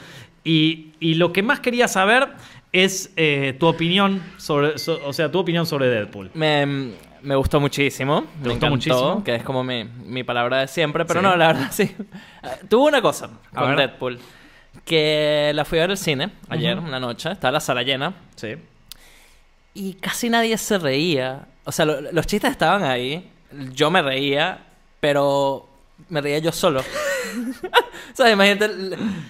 [0.46, 2.28] Y, y lo que más quería saber
[2.72, 6.30] es eh, tu opinión sobre, so- o sea, tu opinión sobre Deadpool.
[6.34, 8.20] Me, me gustó muchísimo.
[8.20, 9.24] me gustó encantó, muchísimo?
[9.24, 11.04] Que es como mi, mi palabra de siempre.
[11.04, 11.26] Pero Sí.
[11.26, 11.94] no, la verdad, sí.
[12.68, 13.78] Tuvo una cosa A con ver.
[13.88, 14.18] Deadpool.
[14.84, 17.30] Que la fui a ver al cine ayer, una noche.
[17.32, 18.14] Estaba la sala llena.
[18.36, 18.54] Sí.
[19.74, 21.46] Y casi nadie se reía.
[21.64, 23.28] O sea, lo- los chistes estaban ahí.
[23.72, 24.58] Yo me reía,
[25.00, 25.68] pero
[26.08, 26.80] me reía yo solo.
[28.12, 28.70] o sea, imagínate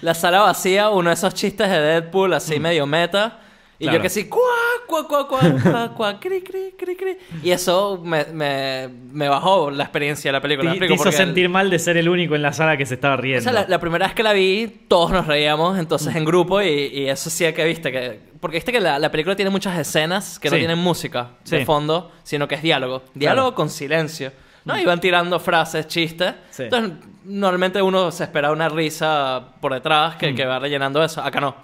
[0.01, 3.41] la sala vacía, uno de esos chistes de Deadpool así medio meta.
[3.79, 3.89] Y Mm.
[3.89, 3.97] Claro.
[3.99, 4.41] yo que sí, cuá,
[4.87, 7.17] cuá, cuá, cuá, cuá, cuá, cri, cri, cri, cri.
[7.43, 10.73] Y eso me, me, me bajó la experiencia de la película.
[10.73, 12.87] Te, ¿me te hizo el- sentir mal de ser el único en la sala que
[12.87, 13.43] se estaba o riendo.
[13.43, 16.17] sea, la, la primera vez que la vi, todos nos reíamos, entonces Mm.
[16.17, 18.19] en grupo, y, y eso sí que viste que.
[18.39, 21.57] Porque viste que la, la película tiene muchas escenas que no tienen música Sí.
[21.57, 23.03] de fondo, sino que es diálogo.
[23.13, 24.31] Diálogo con silencio.
[24.67, 24.79] ¿No?
[24.79, 26.31] Y van tirando frases, chistes.
[26.31, 26.35] Mm.
[26.51, 26.63] Sí.
[26.63, 26.91] Entonces,
[27.25, 30.17] normalmente uno se espera una risa por detrás Mm.
[30.19, 31.21] que, que va rellenando eso.
[31.21, 31.55] Acá no.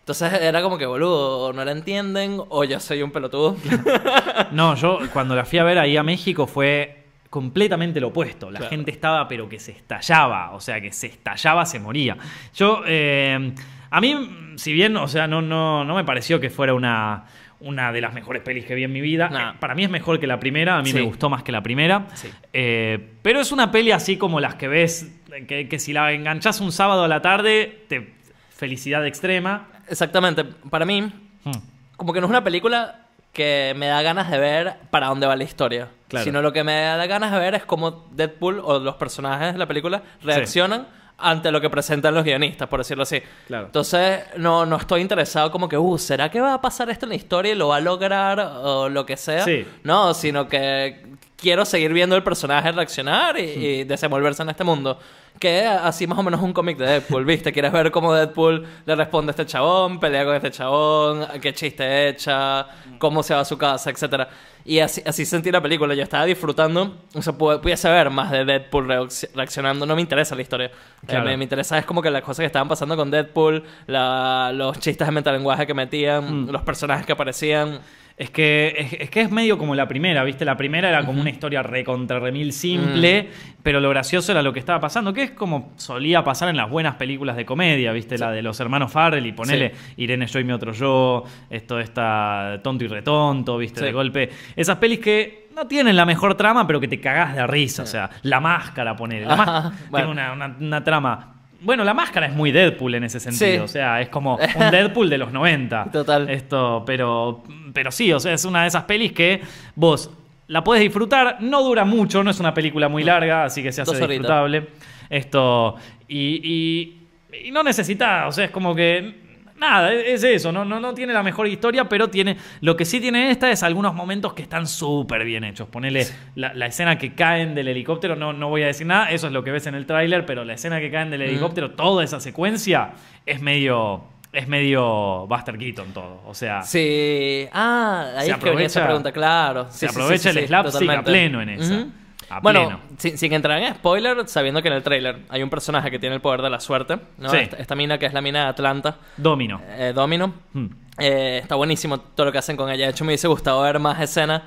[0.00, 3.56] Entonces era como que, boludo, o no la entienden, o yo soy un pelotudo.
[4.52, 8.50] No, yo cuando la fui a ver ahí a México fue completamente lo opuesto.
[8.50, 8.70] La Claro.
[8.70, 10.52] gente estaba, pero que se estallaba.
[10.52, 12.16] O sea, que se estallaba, se moría.
[12.54, 13.52] Yo, eh,
[13.90, 17.24] a mí, si bien, o sea, no, no, no me pareció que fuera una,
[17.60, 19.30] una de las mejores pelis que vi en mi vida.
[19.32, 20.78] Eh, Para mí es mejor que la primera.
[20.78, 20.94] A mí Sí.
[20.96, 22.06] me gustó más que la primera.
[22.14, 22.28] Sí.
[22.52, 25.10] Eh, pero es una peli así como las que ves,
[25.48, 28.14] que, que si la enganchás un sábado a la tarde, te
[28.50, 29.68] felicidad extrema.
[29.88, 30.44] Exactamente.
[30.44, 31.00] Para mí,
[31.44, 31.52] Hmm.
[31.96, 35.36] como que no es una película que me da ganas de ver para dónde va
[35.36, 35.88] la historia.
[36.08, 36.24] Claro.
[36.24, 39.58] Sino lo que me da ganas de ver es cómo Deadpool o los personajes de
[39.58, 40.86] la película reaccionan
[41.18, 43.20] ante lo que presentan los guionistas, por decirlo así.
[43.46, 43.66] Claro.
[43.66, 47.10] Entonces, no, no estoy interesado como que, uh, ¿será que va a pasar esto en
[47.10, 49.44] la historia y lo va a lograr o lo que sea?
[49.44, 49.66] Sí.
[49.82, 51.07] No, sino que
[51.40, 54.98] quiero seguir viendo el personaje reaccionar y, y desenvolverse en este mundo.
[55.38, 57.52] Que así más o menos un cómic de Deadpool, ¿viste?
[57.52, 62.08] Quieres ver cómo Deadpool le responde a este chabón, pelea con este chabón, qué chiste
[62.08, 62.66] echa,
[62.98, 64.28] cómo se va a su casa, etcétera.
[64.64, 65.94] Y así, así sentí la película.
[65.94, 66.96] Yo estaba disfrutando.
[67.14, 69.86] O sea, pu- pudiese ver más de Deadpool reacc- reaccionando.
[69.86, 70.66] No me interesa la historia.
[70.66, 70.72] Eh,
[71.06, 71.24] Claro.
[71.24, 74.80] me, me interesa es como que las cosas que estaban pasando con Deadpool, la- los
[74.80, 76.50] chistes de metalenguaje que metían, Mm.
[76.50, 77.78] los personajes que aparecían.
[78.18, 80.44] Es que, es, es que es medio como la primera, ¿viste?
[80.44, 83.28] La primera era como una historia recontra remil simple,
[83.62, 86.68] pero lo gracioso era lo que estaba pasando, que es como solía pasar en las
[86.68, 88.18] buenas películas de comedia, ¿viste?
[88.18, 92.58] La de los hermanos Farrell y ponele Irene Yo y mi otro yo, esto está
[92.64, 93.78] tonto y retonto, ¿viste?
[93.80, 93.86] Sí.
[93.86, 94.30] De golpe.
[94.56, 97.86] Esas pelis que no tienen la mejor trama, pero que te cagás de risa, o
[97.86, 99.26] sea, la máscara, ponele.
[99.26, 100.06] La Ajá, más- bueno.
[100.12, 101.34] tiene una, una- una trama.
[101.60, 103.50] Bueno, la máscara es muy Deadpool en ese sentido.
[103.50, 103.58] Sí.
[103.58, 105.90] O sea, es como un Deadpool de los 90.
[105.92, 106.28] Total.
[106.30, 107.42] Esto, pero,
[107.72, 109.40] pero sí, o sea, es una de esas pelis que
[109.74, 110.10] vos
[110.46, 113.82] la puedes disfrutar, no dura mucho, no es una película muy larga, así que se
[113.82, 114.68] hace disfrutable.
[115.10, 119.27] Esto, y, y, y no necesita, o sea, es como que.
[119.58, 122.36] Nada, es es eso, no, no, no tiene la mejor historia, pero tiene.
[122.60, 125.68] Lo que sí tiene esta es algunos momentos que están súper bien hechos.
[125.68, 129.26] Ponele la, la escena que caen del helicóptero, no, no voy a decir nada, eso
[129.26, 132.04] es lo que ves en el tráiler, pero la escena que caen del helicóptero, toda
[132.04, 132.90] esa secuencia
[133.26, 134.04] es medio.
[134.30, 136.20] Es medio Buster Keaton todo.
[136.26, 137.48] O sea, Sí.
[137.50, 139.66] Ah, ahí Se es que venía esa aprovecha- pregunta, claro.
[139.70, 141.86] Sí, se sí, aprovecha sí, el sí, slapstick a pleno en esa.
[142.30, 145.90] A bueno, sin, sin entrar en spoiler, sabiendo que en el tráiler hay un personaje
[145.90, 147.30] que tiene el poder de la suerte, ¿no?
[147.30, 147.38] Sí.
[147.38, 149.60] Esta, esta mina que es la mina de Atlanta, Domino.
[149.68, 150.34] eh, Domino.
[150.52, 150.66] Hmm.
[150.98, 152.84] Eh, está buenísimo todo lo que hacen con ella.
[152.86, 154.42] De hecho, me hubiese gustado ver más escenas.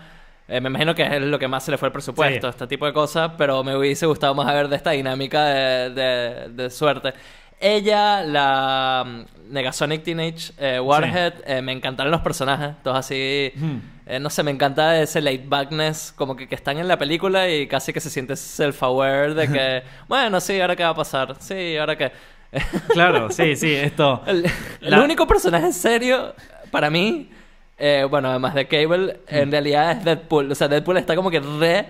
[0.47, 2.49] Eh, me imagino que es lo que más se le fue el presupuesto, Sí.
[2.51, 6.49] este tipo de cosas, pero me hubiese gustado más ver de esta dinámica de, de-
[6.49, 7.13] de suerte.
[7.59, 13.51] ella, la mm, Negasonic Teenage eh, Warhead, eh, me encantaron los personajes, todos así.
[13.55, 13.79] Ujú.
[14.11, 17.49] Eh, no sé, me encanta ese late backness, como que, que están en la película
[17.49, 21.35] y casi que se siente self-aware de que, bueno, sí, ahora qué va a pasar,
[21.39, 22.11] sí, ahora qué.
[22.89, 24.21] Claro, sí, sí, esto.
[24.27, 24.45] El,
[24.81, 26.35] el La- único personaje serio
[26.69, 27.29] para mí,
[27.77, 30.51] eh, bueno, además de Cable, en realidad es Deadpool.
[30.51, 31.85] O sea, Deadpool está como que re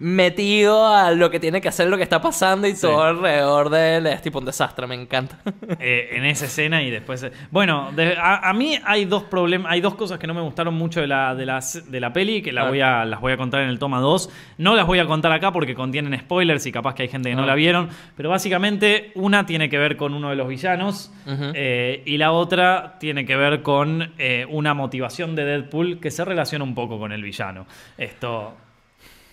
[0.00, 2.80] metido a lo que tiene que hacer, lo que está pasando y Sí.
[2.80, 5.38] todo alrededor de él es tipo un desastre, me encanta.
[5.78, 7.22] eh, en esa escena y después.
[7.22, 10.40] eh, Bueno, de- a, a mí hay dos problemas, hay dos cosas que no me
[10.40, 12.70] gustaron mucho de la, de las- de la peli, que la A ver.
[12.72, 14.30] voy a, las voy a contar en el toma 2.
[14.56, 17.36] No las voy a contar acá porque contienen spoilers y capaz que hay gente que
[17.36, 17.46] no Ah.
[17.46, 17.90] la vieron.
[18.16, 21.12] Pero básicamente, una tiene que ver con uno de los villanos
[21.54, 26.24] eh, y la otra tiene que ver con eh, una motivación de Deadpool que se
[26.24, 27.66] relaciona un poco con el villano.
[27.98, 28.54] Esto.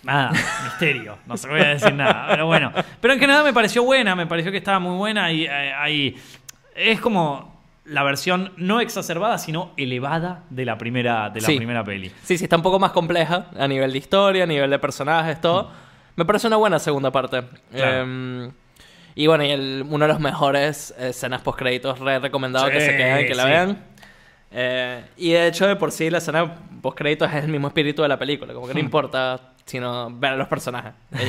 [0.02, 0.30] Nada,
[0.64, 2.72] misterio, no se voy a decir nada, pero bueno.
[3.00, 6.16] Pero en general me pareció buena, me pareció que estaba muy buena y eh, ahí
[6.76, 11.56] es como la versión no exacerbada, sino elevada de la primera, de la Sí.
[11.56, 12.10] primera peli.
[12.22, 15.40] Sí, sí, está un poco más compleja a nivel de historia, a nivel de personajes,
[15.40, 15.70] todo.
[16.14, 17.42] Me parece una buena segunda parte.
[17.72, 18.02] Claro.
[18.02, 18.52] Em,
[19.14, 22.80] y bueno, y el- uno de los mejores eh, escenas post créditos, re recomendado que
[22.80, 23.48] se queden, que la sí.
[23.48, 23.78] vean.
[24.50, 28.02] Eh, y de hecho, de por sí, la escena post créditos es el mismo espíritu
[28.02, 28.52] de la película.
[28.54, 28.84] Como que no Hmm.
[28.84, 30.92] importa, sino ver a los personajes.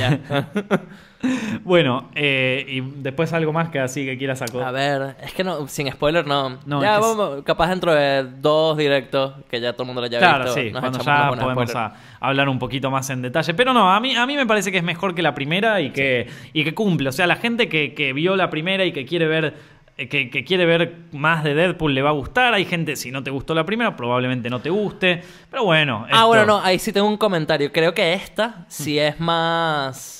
[1.64, 4.62] Bueno, eh, y después algo más que así que quieras sacar.
[4.62, 6.58] a ver, es que no, sin spoiler no.
[6.64, 10.06] No, ya es vamos, capaz dentro de dos directos, que ya todo el mundo lo
[10.06, 10.58] haya Claro, visto.
[10.58, 13.52] sí, nos cuando ya podemos a- hablar un poquito más en detalle.
[13.52, 15.90] Pero no, a mí, a mí me parece que es mejor que la primera y
[15.90, 17.10] que, y que cumple.
[17.10, 19.54] O sea, la gente que, que vio la primera y que quiere ver.
[20.00, 22.54] Eh, Que, que quiere ver más de Deadpool le va a gustar.
[22.54, 25.22] Hay gente, si no te gustó la primera, probablemente no te guste.
[25.50, 26.06] Pero bueno.
[26.08, 27.70] Ah, esto- bueno, no, ahí sí tengo un comentario.
[27.72, 30.16] Creo que esta sí es más.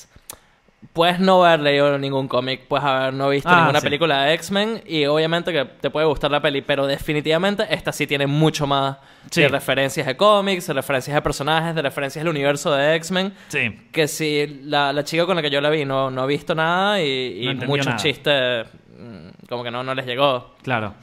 [0.93, 3.85] Puedes no haber leído ningún cómic, puedes haber no visto Ah, ninguna sí.
[3.85, 8.07] película de X-Men y obviamente que te puede gustar la peli, pero definitivamente esta sí
[8.07, 8.97] tiene mucho más
[9.29, 9.41] Sí.
[9.41, 13.31] de referencias de cómics, de referencias de personajes, de referencias del universo de X-Men.
[13.47, 13.79] Sí.
[13.91, 16.55] Que si la, la chica con la que yo la vi no, no ha visto
[16.55, 17.97] nada y, y No entendió muchos nada.
[17.97, 18.77] chistes mm,
[19.51, 20.55] como que no, no les llegó.
[20.63, 20.93] Claro.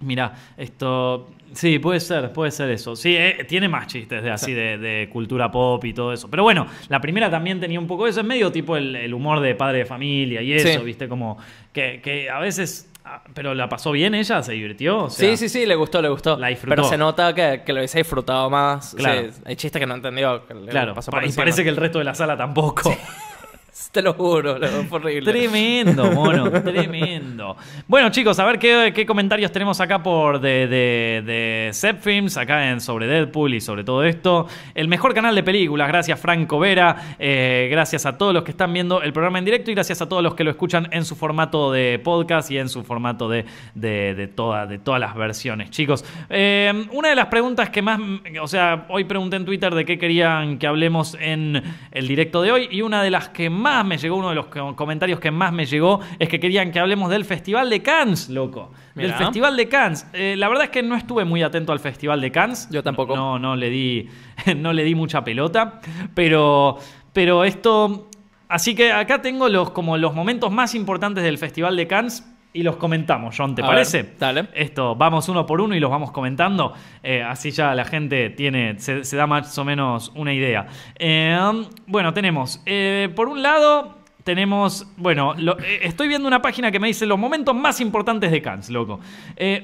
[0.00, 1.30] Mira, esto.
[1.52, 2.96] Sí, puede ser, puede ser eso.
[2.96, 6.28] Sí, eh, tiene más chistes de así de, de cultura pop y todo eso.
[6.28, 8.20] Pero bueno, la primera también tenía un poco de eso.
[8.20, 10.84] Es medio tipo el, el humor de padre de familia y eso, Sí.
[10.84, 11.08] ¿viste?
[11.08, 11.38] Como
[11.72, 12.90] que, que a veces.
[13.04, 15.04] ah, Pero la pasó bien ella, se divirtió.
[15.04, 16.36] O sea, sí, sí, sí, le gustó, le gustó.
[16.36, 16.74] la disfrutó.
[16.74, 18.94] Pero se nota que, que lo hubiese disfrutado más.
[18.96, 19.30] Claro.
[19.30, 20.44] Sí, hay chistes que no entendió.
[20.46, 21.42] que Claro, pasó pa- por y encima.
[21.42, 22.92] parece que el resto de la sala tampoco.
[23.92, 25.30] Te lo juro, lo- fue horrible.
[25.32, 27.56] Tremendo, mono, tremendo.
[27.88, 32.36] Bueno, chicos, a ver qué, qué comentarios tenemos acá por de, de, de Zep Films,
[32.36, 34.46] acá en sobre Deadpool y sobre todo esto.
[34.74, 38.72] El mejor canal de películas, gracias Franco Vera, eh, gracias a todos los que están
[38.72, 41.16] viendo el programa en directo y gracias a todos los que lo escuchan en su
[41.16, 43.44] formato de podcast y en su formato de,
[43.74, 46.04] de, de toda- de todas las versiones, chicos.
[46.30, 47.98] Eh, una de las preguntas que más,
[48.40, 52.52] o sea, hoy pregunté en Twitter de qué querían que hablemos en el directo de
[52.52, 55.30] hoy y una de las que más me llegó, uno de los co- comentarios que
[55.30, 58.72] más me llegó es que querían que hablemos del Festival de Cannes, loco.
[58.94, 59.18] Del Mirá.
[59.18, 60.06] Festival de Cannes.
[60.12, 62.68] Eh, la verdad es que no estuve muy atento al Festival de Cannes.
[62.70, 63.16] Yo tampoco.
[63.16, 64.08] No, no le di,
[64.56, 65.80] no le di mucha pelota,
[66.14, 66.78] pero,
[67.12, 68.08] pero esto...
[68.48, 72.22] Así que acá tengo los, como los momentos más importantes del Festival de Cannes
[72.54, 74.02] y los comentamos, John, ¿te A parece?
[74.02, 74.48] ver, dale.
[74.54, 76.74] Esto, vamos uno por uno y los vamos comentando.
[77.02, 80.66] Eh, así ya la gente tiene, se, se da más o menos una idea.
[80.98, 81.38] Eh,
[81.86, 86.78] bueno, tenemos, eh, por un lado, tenemos, bueno, lo- eh, estoy viendo una página que
[86.78, 89.00] me dice los momentos más importantes de Cannes, loco.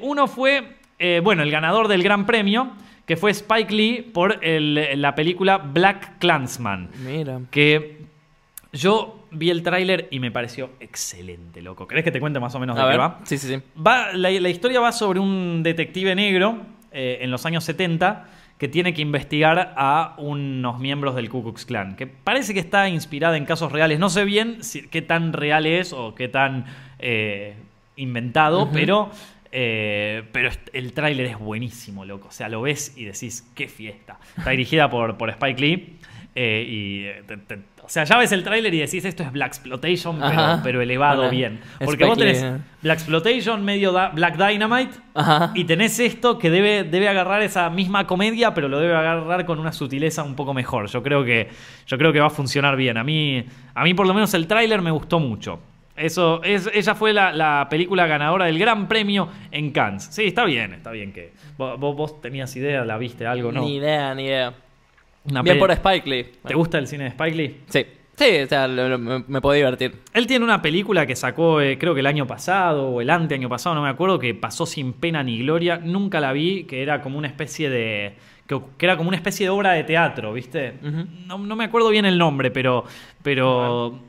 [0.00, 0.76] Uno fue,
[1.22, 2.70] bueno, el ganador del Gran Premio,
[3.06, 7.40] que fue Spike Lee por el- la película Black Clansman Mira.
[7.50, 7.98] que
[8.72, 11.86] yo vi el tráiler y me pareció excelente, loco.
[11.86, 13.20] ¿Crees que te cuente más o menos A de qué va?
[13.24, 13.62] Sí, sí, sí.
[13.80, 16.62] Va- la, la historia va sobre un detective negro
[16.92, 18.26] eh, en los años 70
[18.58, 22.88] que tiene que investigar a unos miembros del Ku Klux Klan, que parece que está
[22.88, 24.00] inspirada en casos reales.
[24.00, 26.64] No sé bien si- qué tan real es o qué tan
[26.98, 27.54] eh,
[27.96, 29.10] inventado, pero,
[29.52, 32.28] eh, pero el tráiler es buenísimo, loco.
[32.28, 34.18] O sea, lo ves y decís, qué fiesta.
[34.36, 35.96] Está dirigida por, por Spike Lee.
[36.34, 37.58] eh, y te- te-
[37.88, 40.20] o sea, ya ves el tráiler y decís esto es Black Exploitation,
[40.62, 41.58] pero, elevado bien.
[41.82, 42.60] Porque vos Spike tenés.
[42.82, 45.52] Black Exploitation, medio da- Black Dynamite, Ajá.
[45.54, 49.58] y tenés esto que debe, debe agarrar esa misma comedia, pero lo debe agarrar con
[49.58, 50.86] una sutileza un poco mejor.
[50.88, 51.48] Yo creo que,
[51.86, 52.98] yo creo que va a funcionar bien.
[52.98, 53.42] A mí,
[53.74, 55.58] a mí por lo menos el tráiler me gustó mucho.
[55.96, 60.08] Eso, es, ella fue la, la película ganadora del Gran Premio en Cannes.
[60.12, 61.32] Sí, está bien, está bien que.
[61.56, 63.62] Vos- vos tenías idea, la viste algo, ¿no?
[63.62, 64.52] Ni idea, ni idea.
[65.24, 66.26] Una Bien peli- por Spike Lee.
[66.46, 67.56] ¿Te gusta el cine de Spike Lee?
[67.68, 67.86] Sí.
[68.16, 69.94] Sí, o sea, lo- lo- me, me puedo divertir.
[70.12, 73.48] Él tiene una película que sacó, eh, creo que el año pasado o el anteaño
[73.48, 75.76] pasado, no me acuerdo, que pasó sin pena ni gloria.
[75.78, 78.16] Nunca la vi, que era como una especie de.
[78.48, 80.74] que, que era como una especie de obra de teatro, ¿viste?
[81.26, 82.84] No, no me acuerdo bien el nombre, pero.
[83.22, 84.00] pero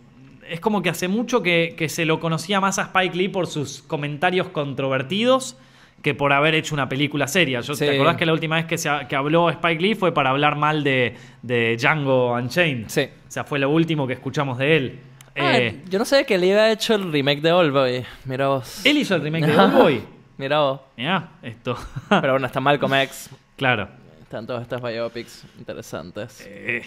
[0.50, 3.46] es como que hace mucho que, que se lo conocía más a Spike Lee por
[3.46, 5.56] sus comentarios controvertidos
[6.02, 7.62] que por haber hecho una película seria.
[7.62, 7.86] Yo, Sí.
[7.86, 10.56] ¿Te acordás que la última vez que, se, que habló Spike Lee fue para hablar
[10.56, 12.86] mal de, de Django Unchained?
[12.88, 13.02] Sí.
[13.28, 15.00] O sea, fue lo último que escuchamos de él.
[15.36, 18.06] Ah, Eh, yo no sé que él había hecho el remake de Oldboy.
[18.26, 18.86] Mira vos.
[18.86, 20.02] él hizo el remake de Oldboy.
[20.38, 20.80] Mira vos.
[20.96, 21.78] Mirá, esto.
[22.10, 23.30] Pero bueno, está Malcolm X.
[23.58, 23.90] claro.
[24.22, 26.46] Están todas estas biopics interesantes.
[26.48, 26.84] Eh,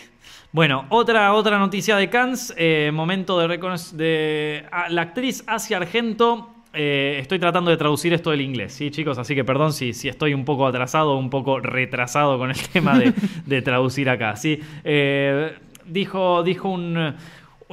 [0.53, 2.55] bueno, otra, otra noticia de Cannes.
[2.57, 3.99] eh, momento de reconocer.
[3.99, 6.55] De, ah, la actriz Asia Argento.
[6.75, 9.19] Eh, estoy tratando de traducir esto del inglés, ¿sí, chicos?
[9.19, 12.99] Así que perdón si, estoy un poco atrasado un poco retrasado con el tema
[13.47, 14.59] de, traducir acá, ¿sí?
[14.83, 15.55] Eh,
[15.85, 17.15] dijo, dijo un.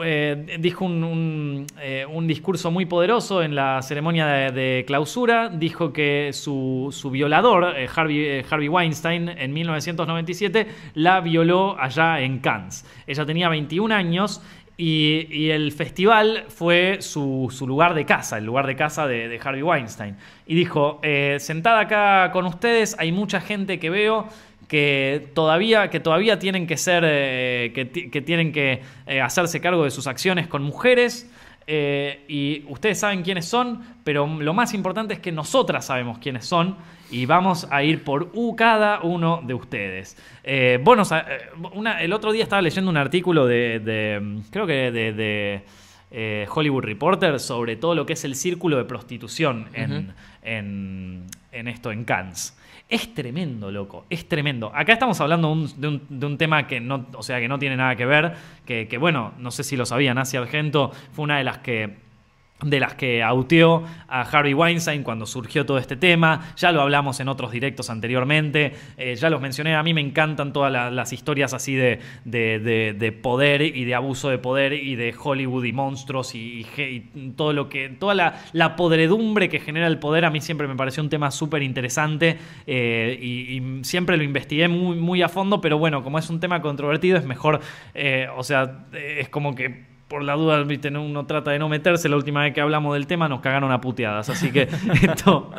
[0.03, 1.65] eh, dijo un,
[2.27, 5.47] discurso muy poderoso en la ceremonia de, clausura.
[5.47, 12.85] Dijo que su, violador, Harvey, Harvey Weinstein, en 1997, la violó allá en Cannes.
[13.07, 14.41] Ella tenía 21 años
[14.81, 19.61] y, el festival fue su, su lugar de casa, el lugar de casa de, Harvey
[19.61, 20.15] Weinstein.
[20.47, 24.29] Y dijo, eh, sentada acá con ustedes, hay mucha gente que veo
[24.69, 29.91] que todavía, que todavía tienen que ser, eh, que tienen que eh, hacerse cargo de
[29.91, 31.29] sus acciones con mujeres.
[31.71, 36.43] Eh, y ustedes saben quiénes son, pero lo más importante es que nosotras sabemos quiénes
[36.45, 36.75] son
[37.11, 40.17] y vamos a ir por u cada uno de ustedes.
[40.43, 41.41] Eh, bueno, eh,
[41.73, 45.61] una- el otro día estaba leyendo un artículo de, de, creo que de, de,
[46.11, 51.91] eh, Hollywood Reporter sobre todo lo que es el círculo de prostitución en, en esto,
[51.91, 52.55] en Cannes.
[52.89, 54.71] Es tremendo, loco, es tremendo.
[54.73, 58.07] Acá estamos hablando de, un, tema que no, o sea, que no tiene nada que
[58.07, 58.33] ver,
[58.65, 62.08] que, que, bueno, no sé si lo sabían, Asia Argento fue una de las que
[62.61, 66.53] de las que auteó a Harvey Weinstein cuando surgió todo este tema.
[66.57, 68.73] Ya lo hablamos en otros directos anteriormente.
[68.97, 69.75] Eh, ya los mencioné.
[69.75, 73.85] A mí me encantan todas la- las historias así de, de- de- de poder y
[73.85, 76.65] de abuso de poder y de Hollywood y monstruos y,
[77.37, 77.89] todo lo que.
[77.89, 80.25] toda la, la podredumbre que genera el poder.
[80.25, 82.37] A mí siempre me pareció un tema súper interesante
[82.67, 85.61] eh, y, siempre lo investigué muy, muy a fondo.
[85.61, 87.61] Pero bueno, como es un tema controvertido, es mejor.
[87.93, 91.69] eh, o sea, es como que por la duda, viste, no- uno trata de no
[91.69, 92.09] meterse.
[92.09, 94.27] La última vez que hablamos del tema nos cagaron a puteadas.
[94.29, 94.63] Así que
[95.03, 95.51] esto.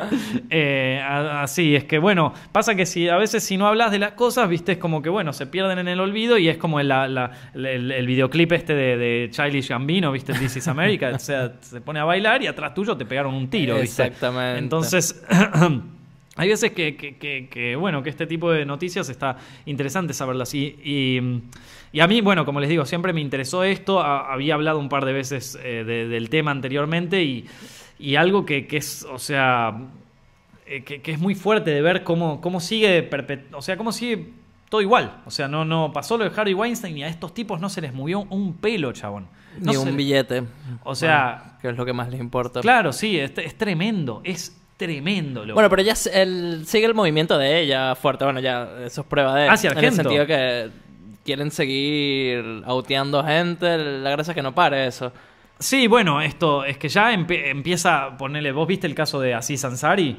[0.49, 4.11] eh, así es que, bueno, pasa que si a veces si no hablas de las
[4.11, 7.07] cosas, viste, es como que, bueno, se pierden en el olvido y es como la-
[7.07, 11.11] la- el, el videoclip este de, de Childish Gambino, viste, This is America.
[11.15, 14.03] o sea, se pone a bailar y atrás tuyo te pegaron un tiro, viste.
[14.03, 14.59] Exactamente.
[14.59, 15.23] Entonces.
[16.37, 20.53] Hay veces que, que- que- que, bueno, que este tipo de noticias está interesante saberlas.
[20.53, 21.19] Y, y,
[21.91, 23.99] y a mí, bueno, como les digo, siempre me interesó esto.
[23.99, 27.45] A- había hablado un par de veces eh, de- del tema anteriormente y,
[27.99, 29.77] y algo que, es, o sea,
[30.65, 33.09] eh, que, es muy fuerte de ver cómo, cómo sigue,
[33.53, 34.29] o sea, cómo sigue
[34.69, 35.21] todo igual.
[35.25, 37.81] O sea, no, no pasó lo de Harvey Weinstein y a estos tipos no se
[37.81, 39.27] les movió un pelo, chabón.
[39.59, 40.43] No Ni un les- billete.
[40.83, 42.61] O sea, Bueno, que es lo que más les importa.
[42.61, 45.41] Claro, sí, es, es tremendo, es tremendo.
[45.45, 45.53] Loco.
[45.55, 45.81] Bueno, pero
[46.13, 48.23] él sigue el movimiento de ella fuerte.
[48.25, 49.47] Bueno, ya eso es prueba de.
[49.47, 50.03] Ah, sí, en el Argento.
[50.03, 50.69] sentido que
[51.23, 53.77] quieren seguir auteando gente.
[53.77, 55.11] La gracia es que no pare eso.
[55.59, 58.51] Sí, bueno, esto es que ya empe- empieza a ponerle.
[58.51, 60.17] ¿Vos viste el caso de Aziz Ansari?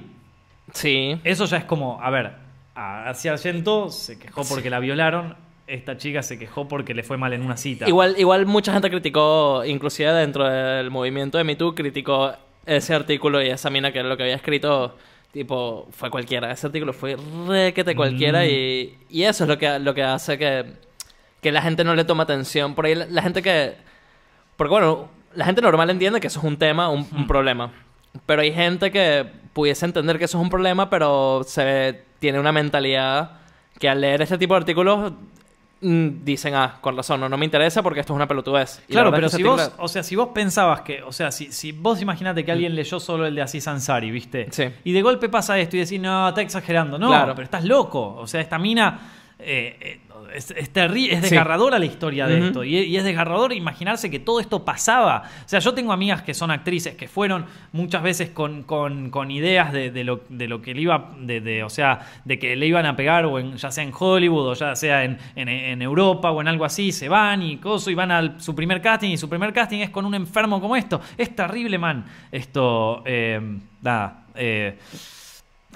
[0.73, 1.19] Sí.
[1.25, 2.31] Eso ya es como, a ver,
[2.75, 5.37] a Asia Argento se quejó porque la violaron.
[5.67, 7.89] Esta chica se quejó porque le fue mal en una cita.
[7.89, 12.33] Igual, igual mucha gente criticó, inclusive dentro del movimiento de Me Too, criticó
[12.67, 14.97] ese artículo y esa mina que lo que había escrito,
[15.33, 16.51] tipo, fue cualquiera.
[16.51, 18.49] Ese artículo fue requete cualquiera Mm.
[18.49, 20.65] y, y eso es lo que, lo que hace que,
[21.41, 22.75] que la gente no le toma atención.
[22.75, 23.75] Por ahí la, la gente que...
[24.57, 27.73] Porque bueno, la gente normal entiende que eso es un tema, un, un problema.
[28.27, 32.53] Pero hay gente que pudiese entender que eso es un problema, pero se tiene una
[32.53, 33.39] mentalidad
[33.79, 35.15] que al leer este tipo de artículos mm,
[35.83, 38.83] dicen, ah, con razón, no, no me interesa porque esto es una pelotudez.
[38.89, 41.33] Y Claro, pero es que si vos, o sea, si vos pensabas que, o sea,
[41.33, 44.47] si, si vos imaginate que alguien leyó solo el de Aziz Ansari, ¿viste?
[44.51, 44.65] Sí.
[44.85, 46.99] Y de golpe pasa esto y decís, no, está exagerando.
[46.99, 47.35] No, Claro.
[47.35, 48.15] pero estás loco.
[48.17, 49.01] O sea, esta mina
[49.39, 50.01] eh, eh,
[50.35, 51.09] es, es, es Sí.
[51.21, 52.65] desgarradora la historia de esto.
[52.65, 55.23] Y, y es desgarrador imaginarse que todo esto pasaba.
[55.45, 59.31] O sea, yo tengo amigas que son actrices que fueron muchas veces con, con- con
[59.31, 62.57] ideas de, de lo, de lo que le iba, de, de- o sea, de que
[62.57, 65.49] le iban a pegar, o en, ya sea en Hollywood, o ya sea en, en-
[65.49, 68.81] en Europa, o en algo así, se van y coso, y van a su primer
[68.81, 71.01] casting, y su primer casting es con un enfermo como esto.
[71.17, 72.05] Es terrible, man.
[72.31, 73.41] Esto, eh,
[73.83, 74.79] nada, eh,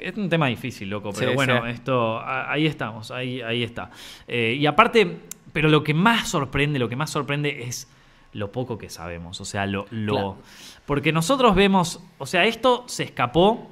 [0.01, 1.70] es un tema difícil, loco, pero Sí, bueno, sí.
[1.70, 3.90] esto, ahí estamos, ahí, ahí está.
[4.28, 5.18] Eh, y aparte,
[5.53, 7.88] pero lo que más sorprende, lo que más sorprende es
[8.32, 9.40] lo poco que sabemos.
[9.40, 9.86] O sea, lo.
[9.90, 10.36] lo Claro.
[10.84, 12.01] Porque nosotros vemos.
[12.18, 13.70] O sea, esto se escapó.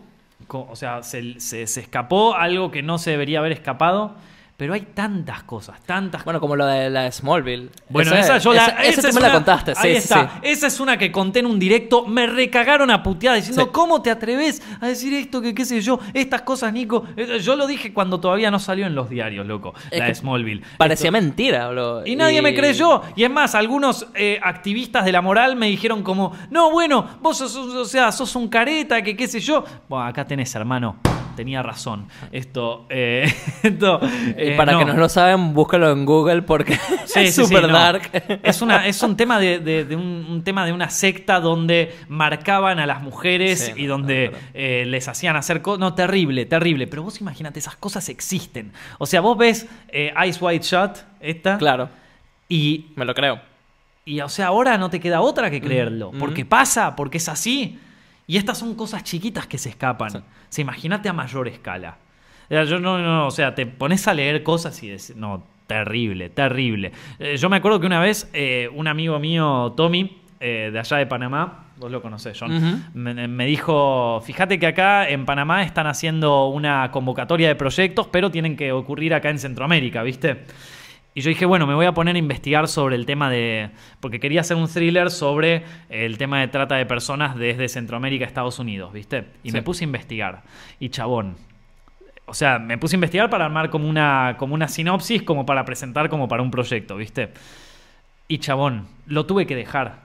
[0.48, 4.14] O sea, se, se- se escapó algo que no se debería haber escapado.
[4.56, 7.70] Pero hay tantas cosas, tantas Bueno, como lo de la de Smallville.
[7.88, 8.66] bueno, Ese- esa yo la.
[8.66, 10.28] esa- esa esa es la contaste, sí, Ahí sí, está.
[10.34, 10.38] sí.
[10.42, 12.06] Esa es una que conté en un directo.
[12.06, 13.72] Me recagaron a puteada diciendo.
[13.72, 15.40] ¿cómo te atreves a decir esto?
[15.40, 15.98] Que qué sé yo.
[16.12, 17.04] Estas cosas, Nico.
[17.16, 19.74] Eh, Yo lo dije cuando todavía no salió en los diarios, loco.
[19.90, 20.62] Es la de Smallville.
[20.78, 22.06] Parecía Esto- mentira, bro.
[22.06, 23.02] y nadie me creyó.
[23.16, 27.38] Y es más, algunos eh, activistas de la moral me dijeron como, no, bueno, vos
[27.38, 29.64] sos, o sea, sos un careta, que qué sé yo.
[29.88, 30.96] Bueno, acá tenés, hermano.
[31.36, 32.06] Tenía razón.
[32.32, 33.32] Esto, eh,
[33.62, 34.78] esto, Y eh, para no.
[34.80, 36.74] que no lo saben, búscalo en Google porque
[37.06, 37.74] Sí, es sí, sí, super no.
[37.74, 38.10] dark.
[38.42, 41.94] Es, una, es un tema de, de- de un, un tema de una secta donde
[42.08, 45.80] marcaban a las mujeres y no, donde eh, les hacían hacer cosas.
[45.80, 46.86] No, terrible, terrible.
[46.86, 48.72] Pero vos imagínate, esas cosas existen.
[48.98, 49.66] O sea, vos ves
[50.26, 51.88] Ice White Shot, esta, Claro,
[52.48, 53.40] y, me lo creo.
[54.04, 56.08] y, o sea, ahora no te queda otra que creerlo.
[56.10, 56.18] ujú.
[56.18, 57.78] Porque pasa, porque es así.
[58.26, 60.10] Y estas son cosas chiquitas que se escapan.
[60.10, 60.18] Sí.
[60.18, 61.98] O sea, imagínate a mayor escala.
[62.46, 65.44] O sea, Yo no, no, o sea, te pones a leer cosas y decís, no,
[65.66, 66.92] terrible, terrible.
[67.18, 70.98] Eh, yo me acuerdo que una vez eh, un amigo mío, Tommy, eh, de allá
[70.98, 75.86] de Panamá, vos lo conocés, John, me, me dijo, fíjate que acá en Panamá están
[75.86, 80.44] haciendo una convocatoria de proyectos, pero tienen que ocurrir acá en Centroamérica, ¿viste?
[81.16, 83.70] Y yo dije, bueno, me voy a poner a investigar sobre el tema de...
[84.00, 88.28] Porque quería hacer un thriller sobre el tema de trata de personas desde Centroamérica a
[88.28, 89.26] Estados Unidos, ¿viste?
[89.44, 89.56] Y Sí.
[89.56, 90.42] me puse a investigar.
[90.80, 91.36] Y chabón.
[92.26, 95.64] O sea, me puse a investigar para armar como una, como una sinopsis, como para
[95.64, 97.30] presentar como para un proyecto, ¿viste?
[98.26, 100.00] Y chabón, lo tuve que dejar.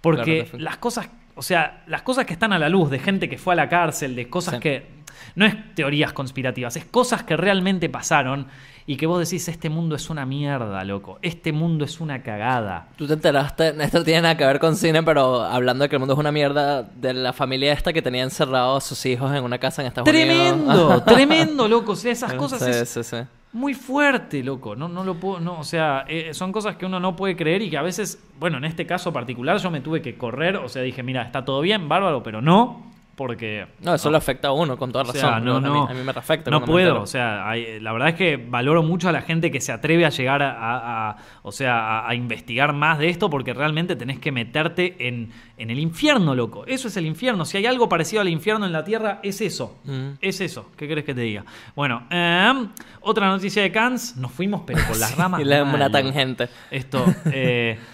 [0.00, 3.36] Porque las cosas, o sea, las cosas que están a la luz de gente que
[3.36, 4.60] fue a la cárcel, de cosas Sí.
[4.60, 4.86] que
[5.34, 8.46] no es teorías conspirativas, es cosas que realmente pasaron
[8.86, 12.88] y que vos decís, este mundo es una mierda, loco, este mundo es una cagada.
[12.96, 16.00] Tú te enteraste, esto tiene nada que ver con cine, pero hablando de que el
[16.00, 19.42] mundo es una mierda, de la familia esta que tenía encerrados a sus hijos en
[19.42, 20.28] una casa en Estados Unidos.
[20.28, 23.16] Tremendo, tremendo, loco, o sea, esas cosas Sí, es sí, sí.
[23.52, 27.00] muy fuerte, loco, no, no lo puedo, no, o sea, eh, son cosas que uno
[27.00, 30.02] no puede creer y que a veces, bueno, en este caso particular yo me tuve
[30.02, 33.66] que correr, o sea, dije, mira, está todo bien, bárbaro, pero no, porque...
[33.80, 35.20] No, eso le afecta a uno, con toda O razón.
[35.20, 35.86] sea, no, A mí- no.
[35.88, 36.50] A mí, me afecta.
[36.50, 39.60] No puedo, o sea, hay- la verdad es que valoro mucho a la gente que
[39.60, 43.52] se atreve a llegar a, a- a- o sea, a, investigar más de esto porque
[43.54, 46.64] realmente tenés que meterte en, en el infierno, loco.
[46.66, 47.44] Eso es el infierno.
[47.44, 49.78] Si hay algo parecido al infierno en la tierra, es eso.
[49.84, 50.10] Mm.
[50.20, 50.70] Es eso.
[50.76, 51.44] ¿Qué crees que te diga?
[51.76, 52.68] Bueno, em,
[53.00, 54.16] otra noticia de Cannes.
[54.16, 55.40] Nos fuimos, pero por las ramas.
[55.40, 56.48] Y le damos una tangente.
[56.70, 57.04] Esto.
[57.26, 57.78] eh,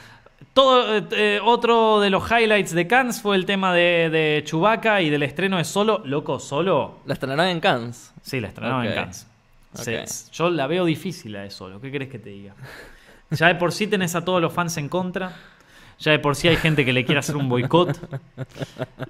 [0.62, 5.00] todo, eh, eh, otro de los highlights de Cannes fue el tema de, de Chewbacca
[5.00, 6.02] y del estreno de Solo.
[6.04, 6.98] Loco, Solo.
[7.06, 8.12] La estrenaron en Cannes.
[8.22, 9.26] Sí, la estrenaron en Cannes.
[9.74, 11.70] Se- yo la veo difícil a eso.
[11.80, 12.54] ¿Qué crees que te diga?
[13.30, 15.32] Ya de por sí tenés a todos los fans en contra.
[15.98, 17.96] Ya de por sí hay gente que le quiere hacer un boicot.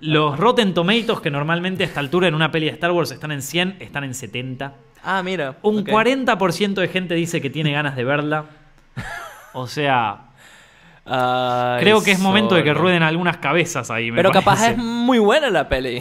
[0.01, 3.33] Los Rotten Tomatoes, que normalmente a esta altura en una peli de Star Wars están
[3.33, 4.75] en 100, están en 70.
[5.03, 5.57] Ah, mira.
[5.63, 5.89] Un ok.
[5.89, 8.45] 40% de gente dice que tiene ganas de verla.
[9.53, 10.30] O sea,
[11.13, 14.11] Ay, creo que es momento de que rueden algunas cabezas ahí.
[14.11, 16.01] me Pero capaz es muy buena la peli.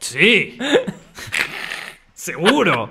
[0.00, 0.58] Sí.
[2.14, 2.90] Seguro.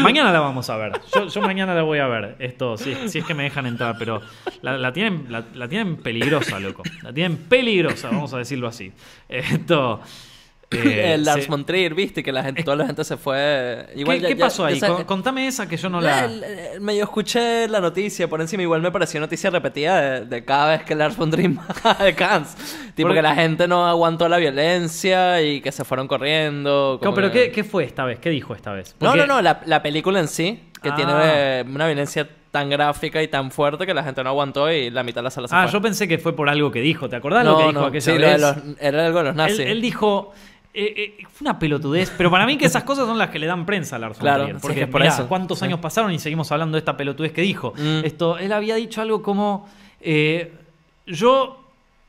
[0.00, 0.92] Mañana la vamos a ver.
[1.14, 2.36] Yo, yo mañana la voy a ver.
[2.38, 4.22] Esto, si, si es que me dejan entrar, pero
[4.62, 6.82] la, la tienen, la, la tienen peligrosa, loco.
[7.02, 8.92] La tienen peligrosa, vamos a decirlo así.
[9.28, 10.00] Esto.
[10.70, 13.86] Eh, el Lars von Trier, viste, que la gente, toda la gente se fue.
[13.94, 15.04] Igual ¿Qué, ya- qué pasó ya ahí?
[15.04, 16.24] Contame esa que yo no la.
[16.24, 20.44] El- el- medio escuché la noticia por encima, igual me pareció noticia repetida de, de
[20.44, 21.50] cada vez que Lars von Trier
[22.02, 22.56] de Cannes.
[22.94, 26.94] Tipo que la gente no aguantó la violencia y que se fueron corriendo.
[26.94, 28.18] No, como pero que- ¿qué, qué fue esta vez?
[28.18, 28.96] ¿Qué dijo esta vez?
[29.00, 30.94] No, Porque- no, no, la, la película en sí, que Ah.
[30.94, 34.88] tiene eh, una violencia tan gráfica y tan fuerte que la gente no aguantó y
[34.88, 35.72] la mitad de la sala se Ah, fue.
[35.72, 37.06] yo pensé que fue por algo que dijo.
[37.08, 38.32] ¿Te acordás no, lo que dijo no, aquella sí, lo vez?
[38.32, 39.60] de los, era algo de los nazis.
[39.60, 40.32] Él, él dijo.
[40.76, 43.46] Eh, eh, fue una pelotudez, pero para mí que esas cosas son las que le
[43.46, 45.26] dan prensa a Lars von Claro, Trier, sí, porque es por mirá, eso.
[45.28, 45.64] cuántos Sí.
[45.64, 47.72] años pasaron y seguimos hablando de esta pelotudez que dijo.
[47.76, 48.04] Mm.
[48.04, 49.68] Esto, él había dicho algo como
[50.00, 50.52] eh,
[51.06, 51.62] yo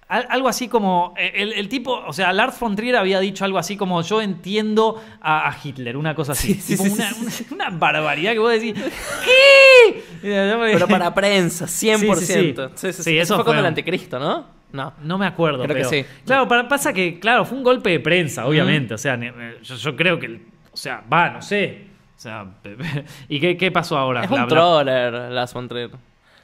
[0.10, 3.58] al- algo así como el, el tipo, o sea, Lars von Trier había dicho algo
[3.58, 7.68] así como yo entiendo a, a Hitler, una cosa así, Sí, Tipo una, sí, una-
[7.70, 8.74] una barbaridad que vos decís,
[9.26, 10.04] ¿qué?
[10.22, 12.72] Pero para prensa, 100%.
[12.76, 12.94] Sí.
[12.94, 14.57] Sí, eso fue fue el un- anticristo, ¿no?
[14.72, 14.94] No.
[15.04, 16.06] No me acuerdo, Creo que pero- sí.
[16.26, 18.94] Claro, para- pasa que, claro, fue un golpe de prensa, obviamente.
[18.94, 20.42] O sea, eh, yo, yo creo que,
[20.72, 21.86] o sea, va, no sé.
[22.16, 22.46] O sea,
[23.30, 24.24] ¿y qué, qué pasó ahora?
[24.24, 25.92] Es La- un troller, Lars von Trier.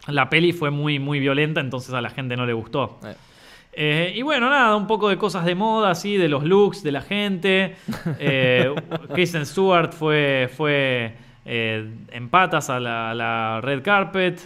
[0.07, 2.99] la peli fue muy, muy violenta, entonces a la gente no le gustó.
[3.03, 3.13] Eh.
[3.75, 6.91] Eh, y bueno, nada, un poco de cosas de moda, así, de los looks de
[6.91, 7.75] la gente.
[8.19, 8.73] Eh,
[9.13, 11.15] Kristen Stewart fue, fue
[11.45, 14.39] eh, en patas a la, a la red carpet.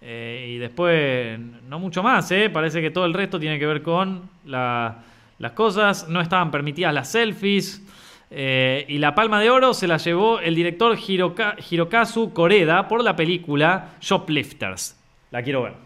[0.00, 1.38] Eh, y después,
[1.68, 2.50] no mucho más, ¿eh?
[2.50, 4.98] Parece que todo el resto tiene que ver con la-
[5.38, 6.08] las cosas.
[6.08, 7.82] No estaban permitidas las selfies.
[8.30, 13.02] Eh, y la palma de oro se la llevó el director Hiroka- Hirokazu Koreda por
[13.04, 14.98] la película Shoplifters.
[15.30, 15.85] La quiero ver.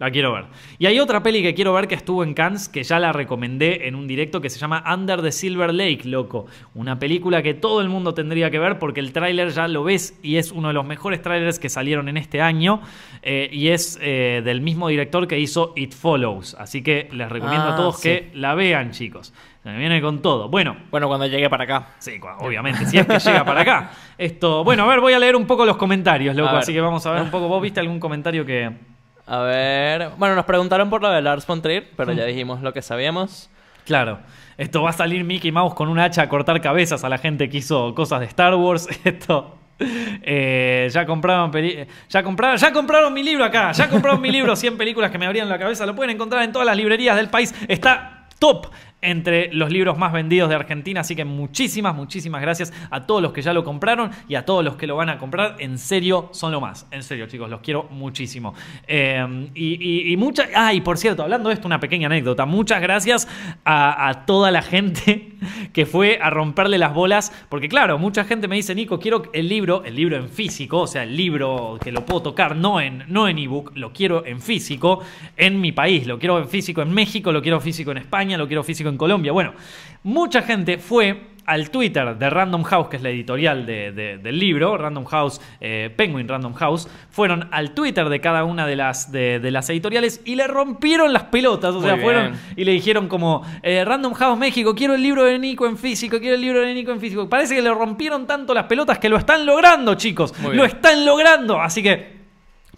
[0.00, 0.46] La quiero ver.
[0.78, 3.86] Y hay otra peli que quiero ver que estuvo en Cannes, que ya la recomendé
[3.86, 6.46] en un directo que se llama Under the Silver Lake, loco.
[6.74, 10.18] Una película que todo el mundo tendría que ver porque el tráiler ya lo ves
[10.22, 12.80] y es uno de los mejores tráilers que salieron en este año.
[13.22, 16.54] eh, y es eh, del mismo director que hizo It Follows.
[16.58, 18.08] Así que les recomiendo Ah, a todos sí.
[18.08, 19.34] que la vean, chicos.
[19.62, 20.48] Se me viene con todo.
[20.48, 21.88] Bueno, Bueno, cuando llegue para acá.
[21.98, 23.90] Sí, obviamente, si es que llega para acá.
[24.16, 27.04] Esto, bueno, a ver, voy a leer un poco los comentarios, loco, así que vamos
[27.04, 27.46] a ver un poco.
[27.48, 28.70] ¿Vos viste algún comentario que
[29.30, 30.10] A ver.
[30.18, 33.48] Bueno, nos preguntaron por lo de Lars von Trier, pero ya dijimos lo que sabíamos.
[33.86, 34.18] Claro,
[34.56, 37.48] esto va a salir Mickey Mouse con un hacha a cortar cabezas a la gente
[37.48, 38.88] que hizo cosas de Star Wars.
[39.04, 39.56] Esto.
[39.78, 41.52] eh, ya compraron
[42.08, 45.24] ya compraron ya compraron mi libro acá ya compraron mi libro 100 películas que me
[45.24, 48.66] abrían la cabeza lo pueden encontrar en todas las librerías del país está top
[49.02, 53.32] entre los libros más vendidos de Argentina así que muchísimas muchísimas gracias a todos los
[53.32, 55.56] que ya lo compraron y a todos los que lo van a comprar.
[55.58, 56.86] En serio son lo más.
[56.90, 58.54] En serio chicos los quiero muchísimo.
[58.86, 62.46] Eh, y, y, y muchas ah y por cierto hablando de esto una pequeña anécdota.
[62.46, 63.28] Muchas gracias
[63.64, 65.32] a, a toda la gente
[65.72, 69.48] que fue a romperle las bolas porque claro mucha gente me dice Nico quiero el
[69.48, 73.04] libro el libro en físico o sea el libro que lo puedo tocar no en
[73.08, 75.00] no en ebook lo quiero en físico
[75.36, 78.46] en mi país lo quiero en físico en México lo quiero físico en España lo
[78.46, 79.54] quiero físico en Colombia bueno
[80.02, 84.38] mucha gente fue al Twitter de Random House, que es la editorial de- de- del
[84.38, 89.10] libro, Random House, eh, Penguin Random House, fueron al Twitter de cada una de las,
[89.10, 91.70] de, de las editoriales y le rompieron las pelotas.
[91.74, 92.04] O Muy sea, bien.
[92.04, 95.76] fueron y le dijeron como, eh, Random House México, quiero el libro de Nico en
[95.76, 97.28] físico, quiero el libro de Nico en físico.
[97.28, 100.32] Parece que le rompieron tanto las pelotas que lo están logrando, chicos.
[100.38, 100.76] Muy Lo bien.
[100.76, 101.60] están logrando.
[101.60, 102.19] Así que...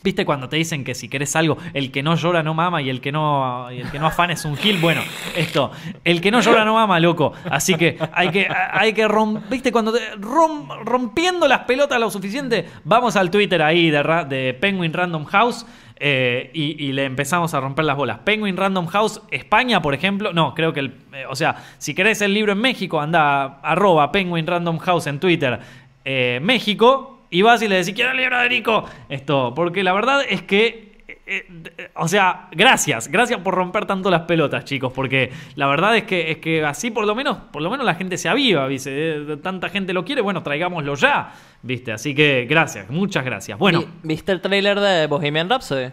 [0.02, 2.90] ¿Viste cuando te dicen que si querés algo, el que no llora no mama y
[2.90, 4.78] el que no, y el que no afana es un gil?
[4.78, 5.00] Bueno,
[5.36, 5.70] esto,
[6.04, 7.32] el que no llora no mama, loco.
[7.50, 9.70] Así que hay que, hay que romper, ¿viste?
[9.70, 14.92] Cuando te, rom- rompiendo las pelotas lo suficiente, vamos al Twitter ahí de, de Penguin
[14.92, 15.64] Random House.
[16.04, 18.18] eh, y, le empezamos a romper las bolas.
[18.24, 20.32] Penguin Random House España, por ejemplo.
[20.32, 20.94] No, creo que el.
[21.12, 25.20] eh, o sea, si querés el libro en México, anda arroba Penguin Random House en
[25.20, 25.60] Twitter.
[26.04, 27.11] eh, México.
[27.32, 28.88] Y vas y le decís, quiero el libro de Nico.
[29.08, 30.92] Esto, porque la verdad es que.
[31.08, 31.46] eh,
[31.78, 36.02] eh, o sea, gracias, gracias por romper tanto las pelotas, chicos, porque la verdad es
[36.04, 38.90] que, es que así por lo menos, por lo menos la gente se aviva, ¿viste?
[38.92, 41.92] Eh, Tanta gente lo quiere, bueno, traigámoslo ya, ¿viste?
[41.92, 43.58] Así que gracias, muchas gracias.
[43.58, 45.90] Bueno, Vi- ¿Viste el tráiler de Bohemian Rhapsody?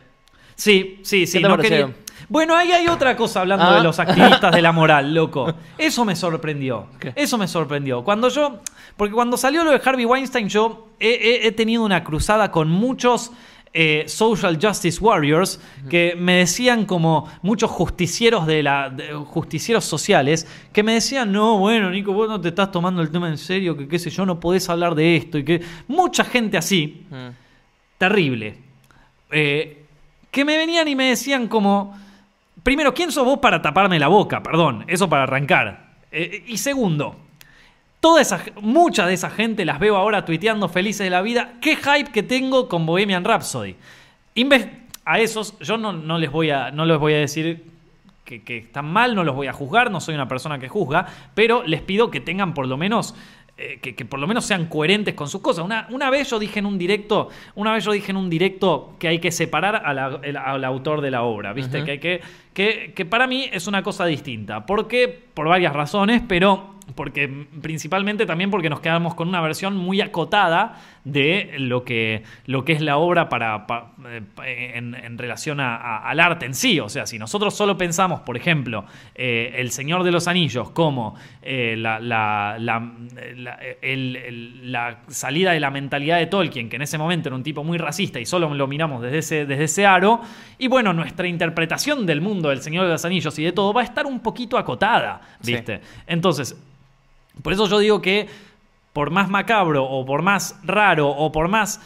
[0.56, 1.88] sí, sí, sí, ¿Qué te no pareció?
[1.88, 1.96] quería-
[2.28, 3.76] Bueno, ahí hay otra cosa hablando Ah.
[3.78, 5.54] de los activistas de la moral, loco.
[5.78, 6.88] Eso me sorprendió.
[7.00, 7.14] ¿Qué?
[7.16, 8.04] Eso me sorprendió.
[8.04, 8.60] Cuando yo.
[8.98, 12.70] Porque cuando salió lo de Harvey Weinstein, yo he, he- he tenido una cruzada con
[12.70, 13.32] muchos.
[13.72, 15.62] eh, social justice warriors
[15.92, 21.60] que me decían como muchos justicieros de la de- justicieros sociales que me decían no
[21.60, 24.26] bueno Nico vos no te estás tomando el tema en serio que qué sé yo
[24.26, 27.30] no podés hablar de esto y que mucha gente así Mm.
[28.00, 28.58] terrible.
[29.32, 29.84] Eh,
[30.32, 31.96] que me venían y me decían como,
[32.64, 34.42] primero, ¿quién sos vos para taparme la boca?
[34.44, 35.90] Perdón, eso para arrancar.
[36.12, 37.16] Eh, y segundo,
[38.00, 41.54] toda esa, mucha de esa gente las veo ahora tuiteando felices de la vida.
[41.62, 43.76] ¿Qué hype que tengo con Bohemian Rhapsody?
[44.36, 44.70] Inves-
[45.06, 47.64] a esos yo no, no les voy a, no les voy a decir
[48.26, 51.08] que, que están mal, no los voy a juzgar, no soy una persona que juzga,
[51.34, 53.16] pero les pido que tengan por lo menos
[53.60, 55.66] eh, que, que por lo menos sean coherentes con sus cosas.
[55.66, 58.96] Una, una vez yo dije en un directo, una vez yo dije en un directo
[59.00, 61.84] que hay que separar a la- el- al autor de la obra, ¿viste?
[61.84, 62.22] Que hay que,
[62.54, 64.66] que, que para mí es una cosa distinta.
[64.66, 65.08] ¿Por qué?
[65.34, 67.28] Por varias razones, pero porque
[67.62, 72.74] principalmente también porque nos quedamos con una versión muy acotada de lo que, lo que
[72.74, 73.94] es la obra para, pa-
[74.46, 76.80] eh, en, en relación a- a- al arte en sí.
[76.80, 78.86] O sea, si nosotros solo pensamos, por ejemplo,
[79.16, 82.92] eh, El Señor de los Anillos como eh, la, la- la-
[83.36, 87.36] la- el- el- la salida de la mentalidad de Tolkien, que en ese momento era
[87.36, 90.22] un tipo muy racista y solo lo miramos desde ese, desde ese aro,
[90.58, 93.82] y bueno, nuestra interpretación del mundo del Señor de los Anillos y de todo va
[93.82, 95.54] a estar un poquito acotada, Sí.
[95.54, 95.82] ¿viste?
[96.08, 96.56] Entonces,
[97.42, 98.28] por eso yo digo que
[98.94, 101.82] por más macabro o por más raro o por más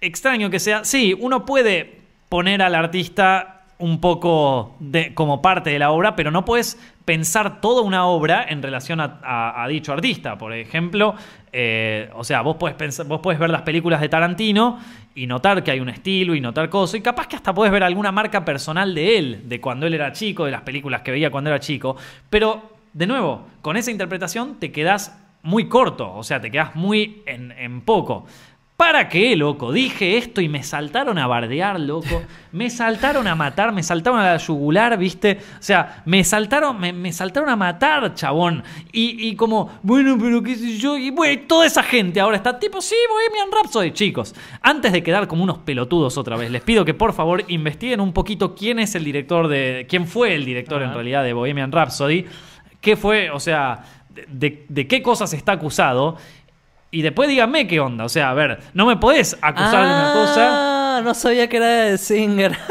[0.00, 4.76] extraño que sea, sí, uno puede poner al artista un poco
[5.14, 9.66] como parte de la obra, pero no puedes pensar toda una obra en relación a,
[9.68, 10.36] dicho artista.
[10.36, 11.14] Por ejemplo,
[11.52, 14.80] eh, o sea, vos puedes, pensar, vos puedes ver las películas de Tarantino
[15.14, 17.82] y notar que hay un estilo y notar cosas, y capaz que hasta puedes ver
[17.82, 21.30] alguna marca personal de él, de cuando él era chico, de las películas que veía
[21.30, 21.96] cuando era chico,
[22.28, 25.16] pero de nuevo, con esa interpretación te quedas
[25.48, 28.26] muy corto, o sea, te quedas muy en, en poco.
[28.78, 29.72] ¿Para qué, loco?
[29.72, 32.22] Dije esto y me saltaron a bardear, loco.
[32.52, 35.38] Me saltaron a matar, me saltaron a la yugular, ¿viste?
[35.58, 38.62] O sea, me saltaron, me, me saltaron a matar, chabón.
[38.92, 40.96] Y, y como, bueno, pero qué sé yo.
[40.96, 43.90] Y bueno, toda esa gente ahora está tipo, sí, Bohemian Rhapsody.
[43.90, 48.00] Chicos, antes de quedar como unos pelotudos otra vez, les pido que por favor investiguen
[48.00, 49.86] un poquito quién es el director de.
[49.88, 52.26] quién fue el director en realidad de Bohemian Rhapsody.
[52.80, 53.30] ¿Qué fue?
[53.30, 53.82] O sea,
[54.28, 56.16] de, de qué cosas está acusado.
[56.90, 58.04] Y después díganme qué onda.
[58.04, 60.96] O sea, a ver, no me podés acusar de una cosa.
[60.98, 62.56] Ah, no sabía que era de Singer.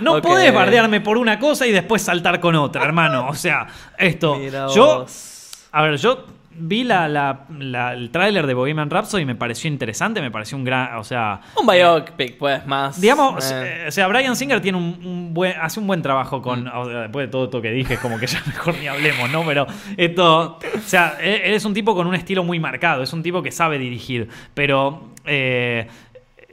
[0.00, 0.22] No Ok.
[0.22, 3.28] podés bardearme por una cosa y después saltar con otra, hermano.
[3.28, 3.66] O sea,
[3.98, 4.36] esto.
[4.36, 5.00] Mira yo.
[5.00, 5.50] vos.
[5.72, 6.24] A ver, yo
[6.60, 10.56] vi la, la- la- el tráiler de Bohemian Rhapsody y me pareció interesante, me pareció
[10.56, 10.96] un gran.
[10.98, 11.40] O sea.
[11.60, 13.00] Un biopic, pues, más.
[13.00, 16.40] Digamos, eh, eh, o sea, Brian Singer tiene un, un buen, hace un buen trabajo
[16.42, 16.64] con.
[16.64, 16.70] Mm.
[16.74, 19.30] o sea, después de todo esto que dije, es como que ya mejor ni hablemos,
[19.30, 19.42] ¿no?
[19.44, 20.58] Pero esto.
[20.76, 23.50] O sea, él, es un tipo con un estilo muy marcado, es un tipo que
[23.52, 24.28] sabe dirigir.
[24.54, 25.12] Pero.
[25.26, 25.86] eh,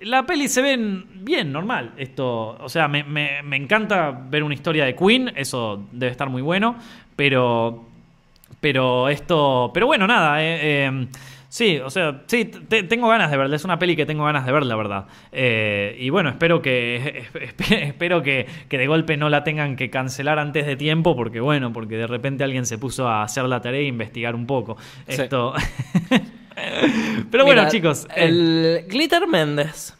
[0.04, 0.78] la peli se ve
[1.16, 1.94] bien, normal.
[1.98, 6.30] Esto, o sea, me, me- me encanta ver una historia de Queen, eso debe estar
[6.30, 6.76] muy bueno.
[7.16, 7.87] Pero.
[8.62, 9.72] Pero esto.
[9.74, 10.44] Pero bueno, nada.
[10.44, 11.08] eh, eh,
[11.48, 13.56] sí, o sea, sí, te- tengo ganas de verla.
[13.56, 15.06] Es una peli que tengo ganas de ver, la verdad.
[15.32, 17.26] Eh, y bueno, espero que.
[17.34, 21.16] esp- Espero que, que de golpe no la tengan que cancelar antes de tiempo.
[21.16, 24.46] Porque bueno, porque de repente alguien se puso a hacer la tarea e investigar un
[24.48, 24.78] poco.
[25.08, 25.22] Sí.
[25.22, 25.54] Esto.
[27.32, 28.08] Pero bueno, mira, chicos.
[28.16, 29.94] eh, El Glitter Méndez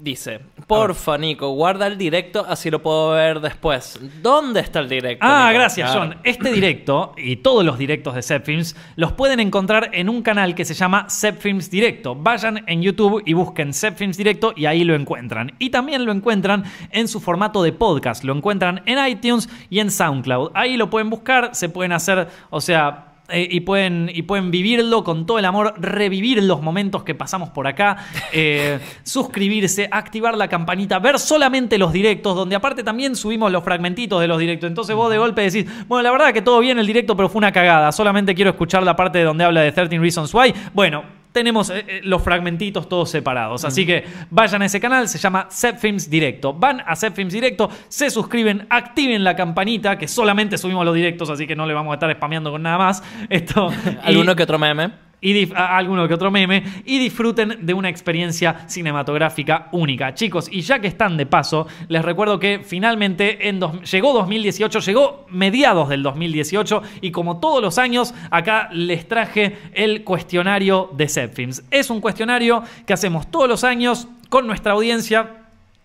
[0.00, 3.98] dice: Porfa, Nico, guarda el directo, así lo puedo ver después.
[4.22, 5.24] ¿Dónde está el directo?
[5.28, 5.58] Ah, Nico?
[5.60, 6.10] gracias, Claro.
[6.10, 6.20] John.
[6.24, 10.64] Este directo y todos los directos de Zepfilms los pueden encontrar en un canal que
[10.64, 12.14] se llama Zepfilms Directo.
[12.14, 15.52] Vayan en YouTube y busquen Zepfilms Directo y ahí lo encuentran.
[15.58, 18.24] Y también lo encuentran en su formato de podcast.
[18.24, 20.50] Lo encuentran en iTunes y en SoundCloud.
[20.54, 25.02] Ahí lo pueden buscar, se pueden hacer, o sea, eh, y, pueden, y pueden vivirlo
[25.02, 27.96] con todo el amor, revivir los momentos que pasamos por acá,
[28.32, 34.20] eh, suscribirse, activar la campanita, ver solamente los directos, donde aparte también subimos los fragmentitos
[34.20, 34.68] de los directos.
[34.68, 37.38] Entonces vos de golpe decís, bueno, la verdad que todo bien el directo, pero fue
[37.38, 40.54] una cagada, solamente quiero escuchar la parte donde habla de 13 Reasons Why.
[40.72, 41.02] Bueno,
[41.36, 43.66] tenemos eh, eh, los fragmentitos todos separados.
[43.66, 46.54] Así que vayan a ese canal, se llama Zepfilms Directo.
[46.54, 51.46] Van a Zepfilms Directo, se suscriben, activen la campanita, que solamente subimos los directos, así
[51.46, 53.02] que no le vamos a estar spameando con nada más.
[53.28, 53.70] Esto,
[54.02, 55.05] y- ¿Alguno que otro meme?
[55.20, 60.14] Y alguno que otro meme y disfruten de una experiencia cinematográfica única.
[60.14, 64.80] Chicos, y ya que están de paso, les recuerdo que finalmente en dos- llegó 2018,
[64.80, 71.08] llegó mediados del 2018 y como todos los años, acá les traje el cuestionario de
[71.08, 71.64] Zepfilms.
[71.70, 75.30] Es un cuestionario que hacemos todos los años con nuestra audiencia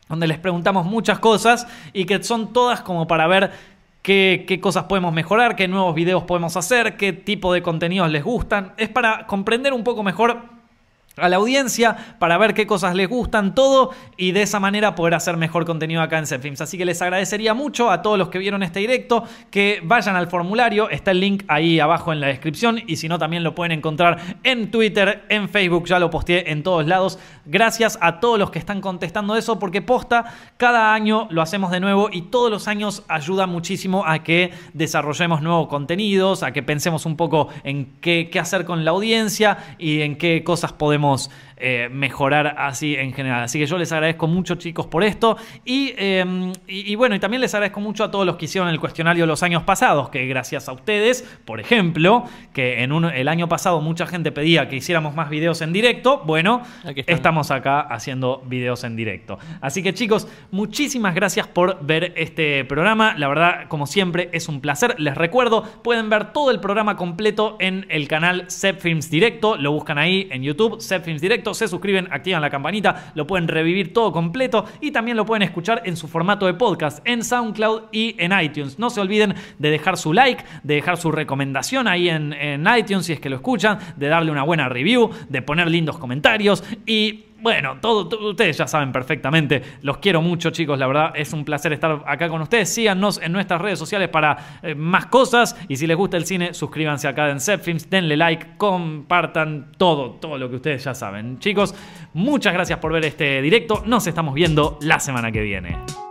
[0.09, 3.51] donde les preguntamos muchas cosas y que son todas como para ver
[4.01, 8.73] qué, cosas podemos mejorar, qué nuevos videos podemos hacer, qué tipo de contenidos les gustan.
[8.77, 10.60] Es para comprender un poco mejor
[11.17, 15.13] a la audiencia para ver qué cosas les gustan, todo, y de esa manera poder
[15.13, 16.61] hacer mejor contenido acá en Zepfilms.
[16.61, 20.27] Así que les agradecería mucho a todos los que vieron este directo que vayan al
[20.27, 23.73] formulario, está el link ahí abajo en la descripción, y si no también lo pueden
[23.73, 27.19] encontrar en Twitter, en Facebook, ya lo posteé en todos lados.
[27.45, 30.25] Gracias a todos los que están contestando eso, porque posta,
[30.57, 35.41] cada año lo hacemos de nuevo y todos los años ayuda muchísimo a que desarrollemos
[35.41, 40.17] nuevos contenidos, a que pensemos un poco en qué hacer con la audiencia y en
[40.17, 41.29] qué cosas podemos vemos
[41.61, 43.43] eh, mejorar así en general.
[43.43, 45.37] Así que yo les agradezco mucho, chicos, por esto.
[45.65, 48.69] Y, eh, y- y bueno, y también les agradezco mucho a todos los que hicieron
[48.69, 53.27] el cuestionario los años pasados, que gracias a ustedes, por ejemplo, que en un- el
[53.27, 56.21] año pasado mucha gente pedía que hiciéramos más videos en directo.
[56.25, 56.61] Bueno,
[57.13, 59.37] estamos acá haciendo videos en directo.
[59.61, 63.15] Así que chicos, muchísimas gracias por ver este programa.
[63.17, 64.95] La verdad, como siempre, es un placer.
[64.99, 69.57] Les recuerdo, pueden ver todo el programa completo en el canal Zepfilms Directo.
[69.57, 71.50] Lo buscan ahí en YouTube, Zepfilms Directo.
[71.53, 75.81] Se suscriben, activan la campanita, lo pueden revivir todo completo y también lo pueden escuchar
[75.85, 78.79] en su formato de podcast en SoundCloud y en iTunes.
[78.79, 83.05] No se olviden de dejar su like, de dejar su recomendación ahí en, en iTunes
[83.05, 87.25] si es que lo escuchan, de darle una buena review, de poner lindos comentarios y
[87.41, 89.61] bueno, todo, todo- ustedes ya saben perfectamente.
[89.81, 90.77] Los quiero mucho, chicos.
[90.77, 92.73] La verdad es un placer estar acá con ustedes.
[92.73, 95.55] Síganos en nuestras redes sociales para eh, más cosas.
[95.67, 100.37] Y si les gusta el cine, suscríbanse acá en Zepfilms, denle like, compartan todo, todo
[100.37, 101.39] lo que ustedes ya saben.
[101.39, 101.73] Chicos,
[102.13, 103.83] muchas gracias por ver este directo.
[103.85, 106.10] Nos estamos viendo la semana que viene.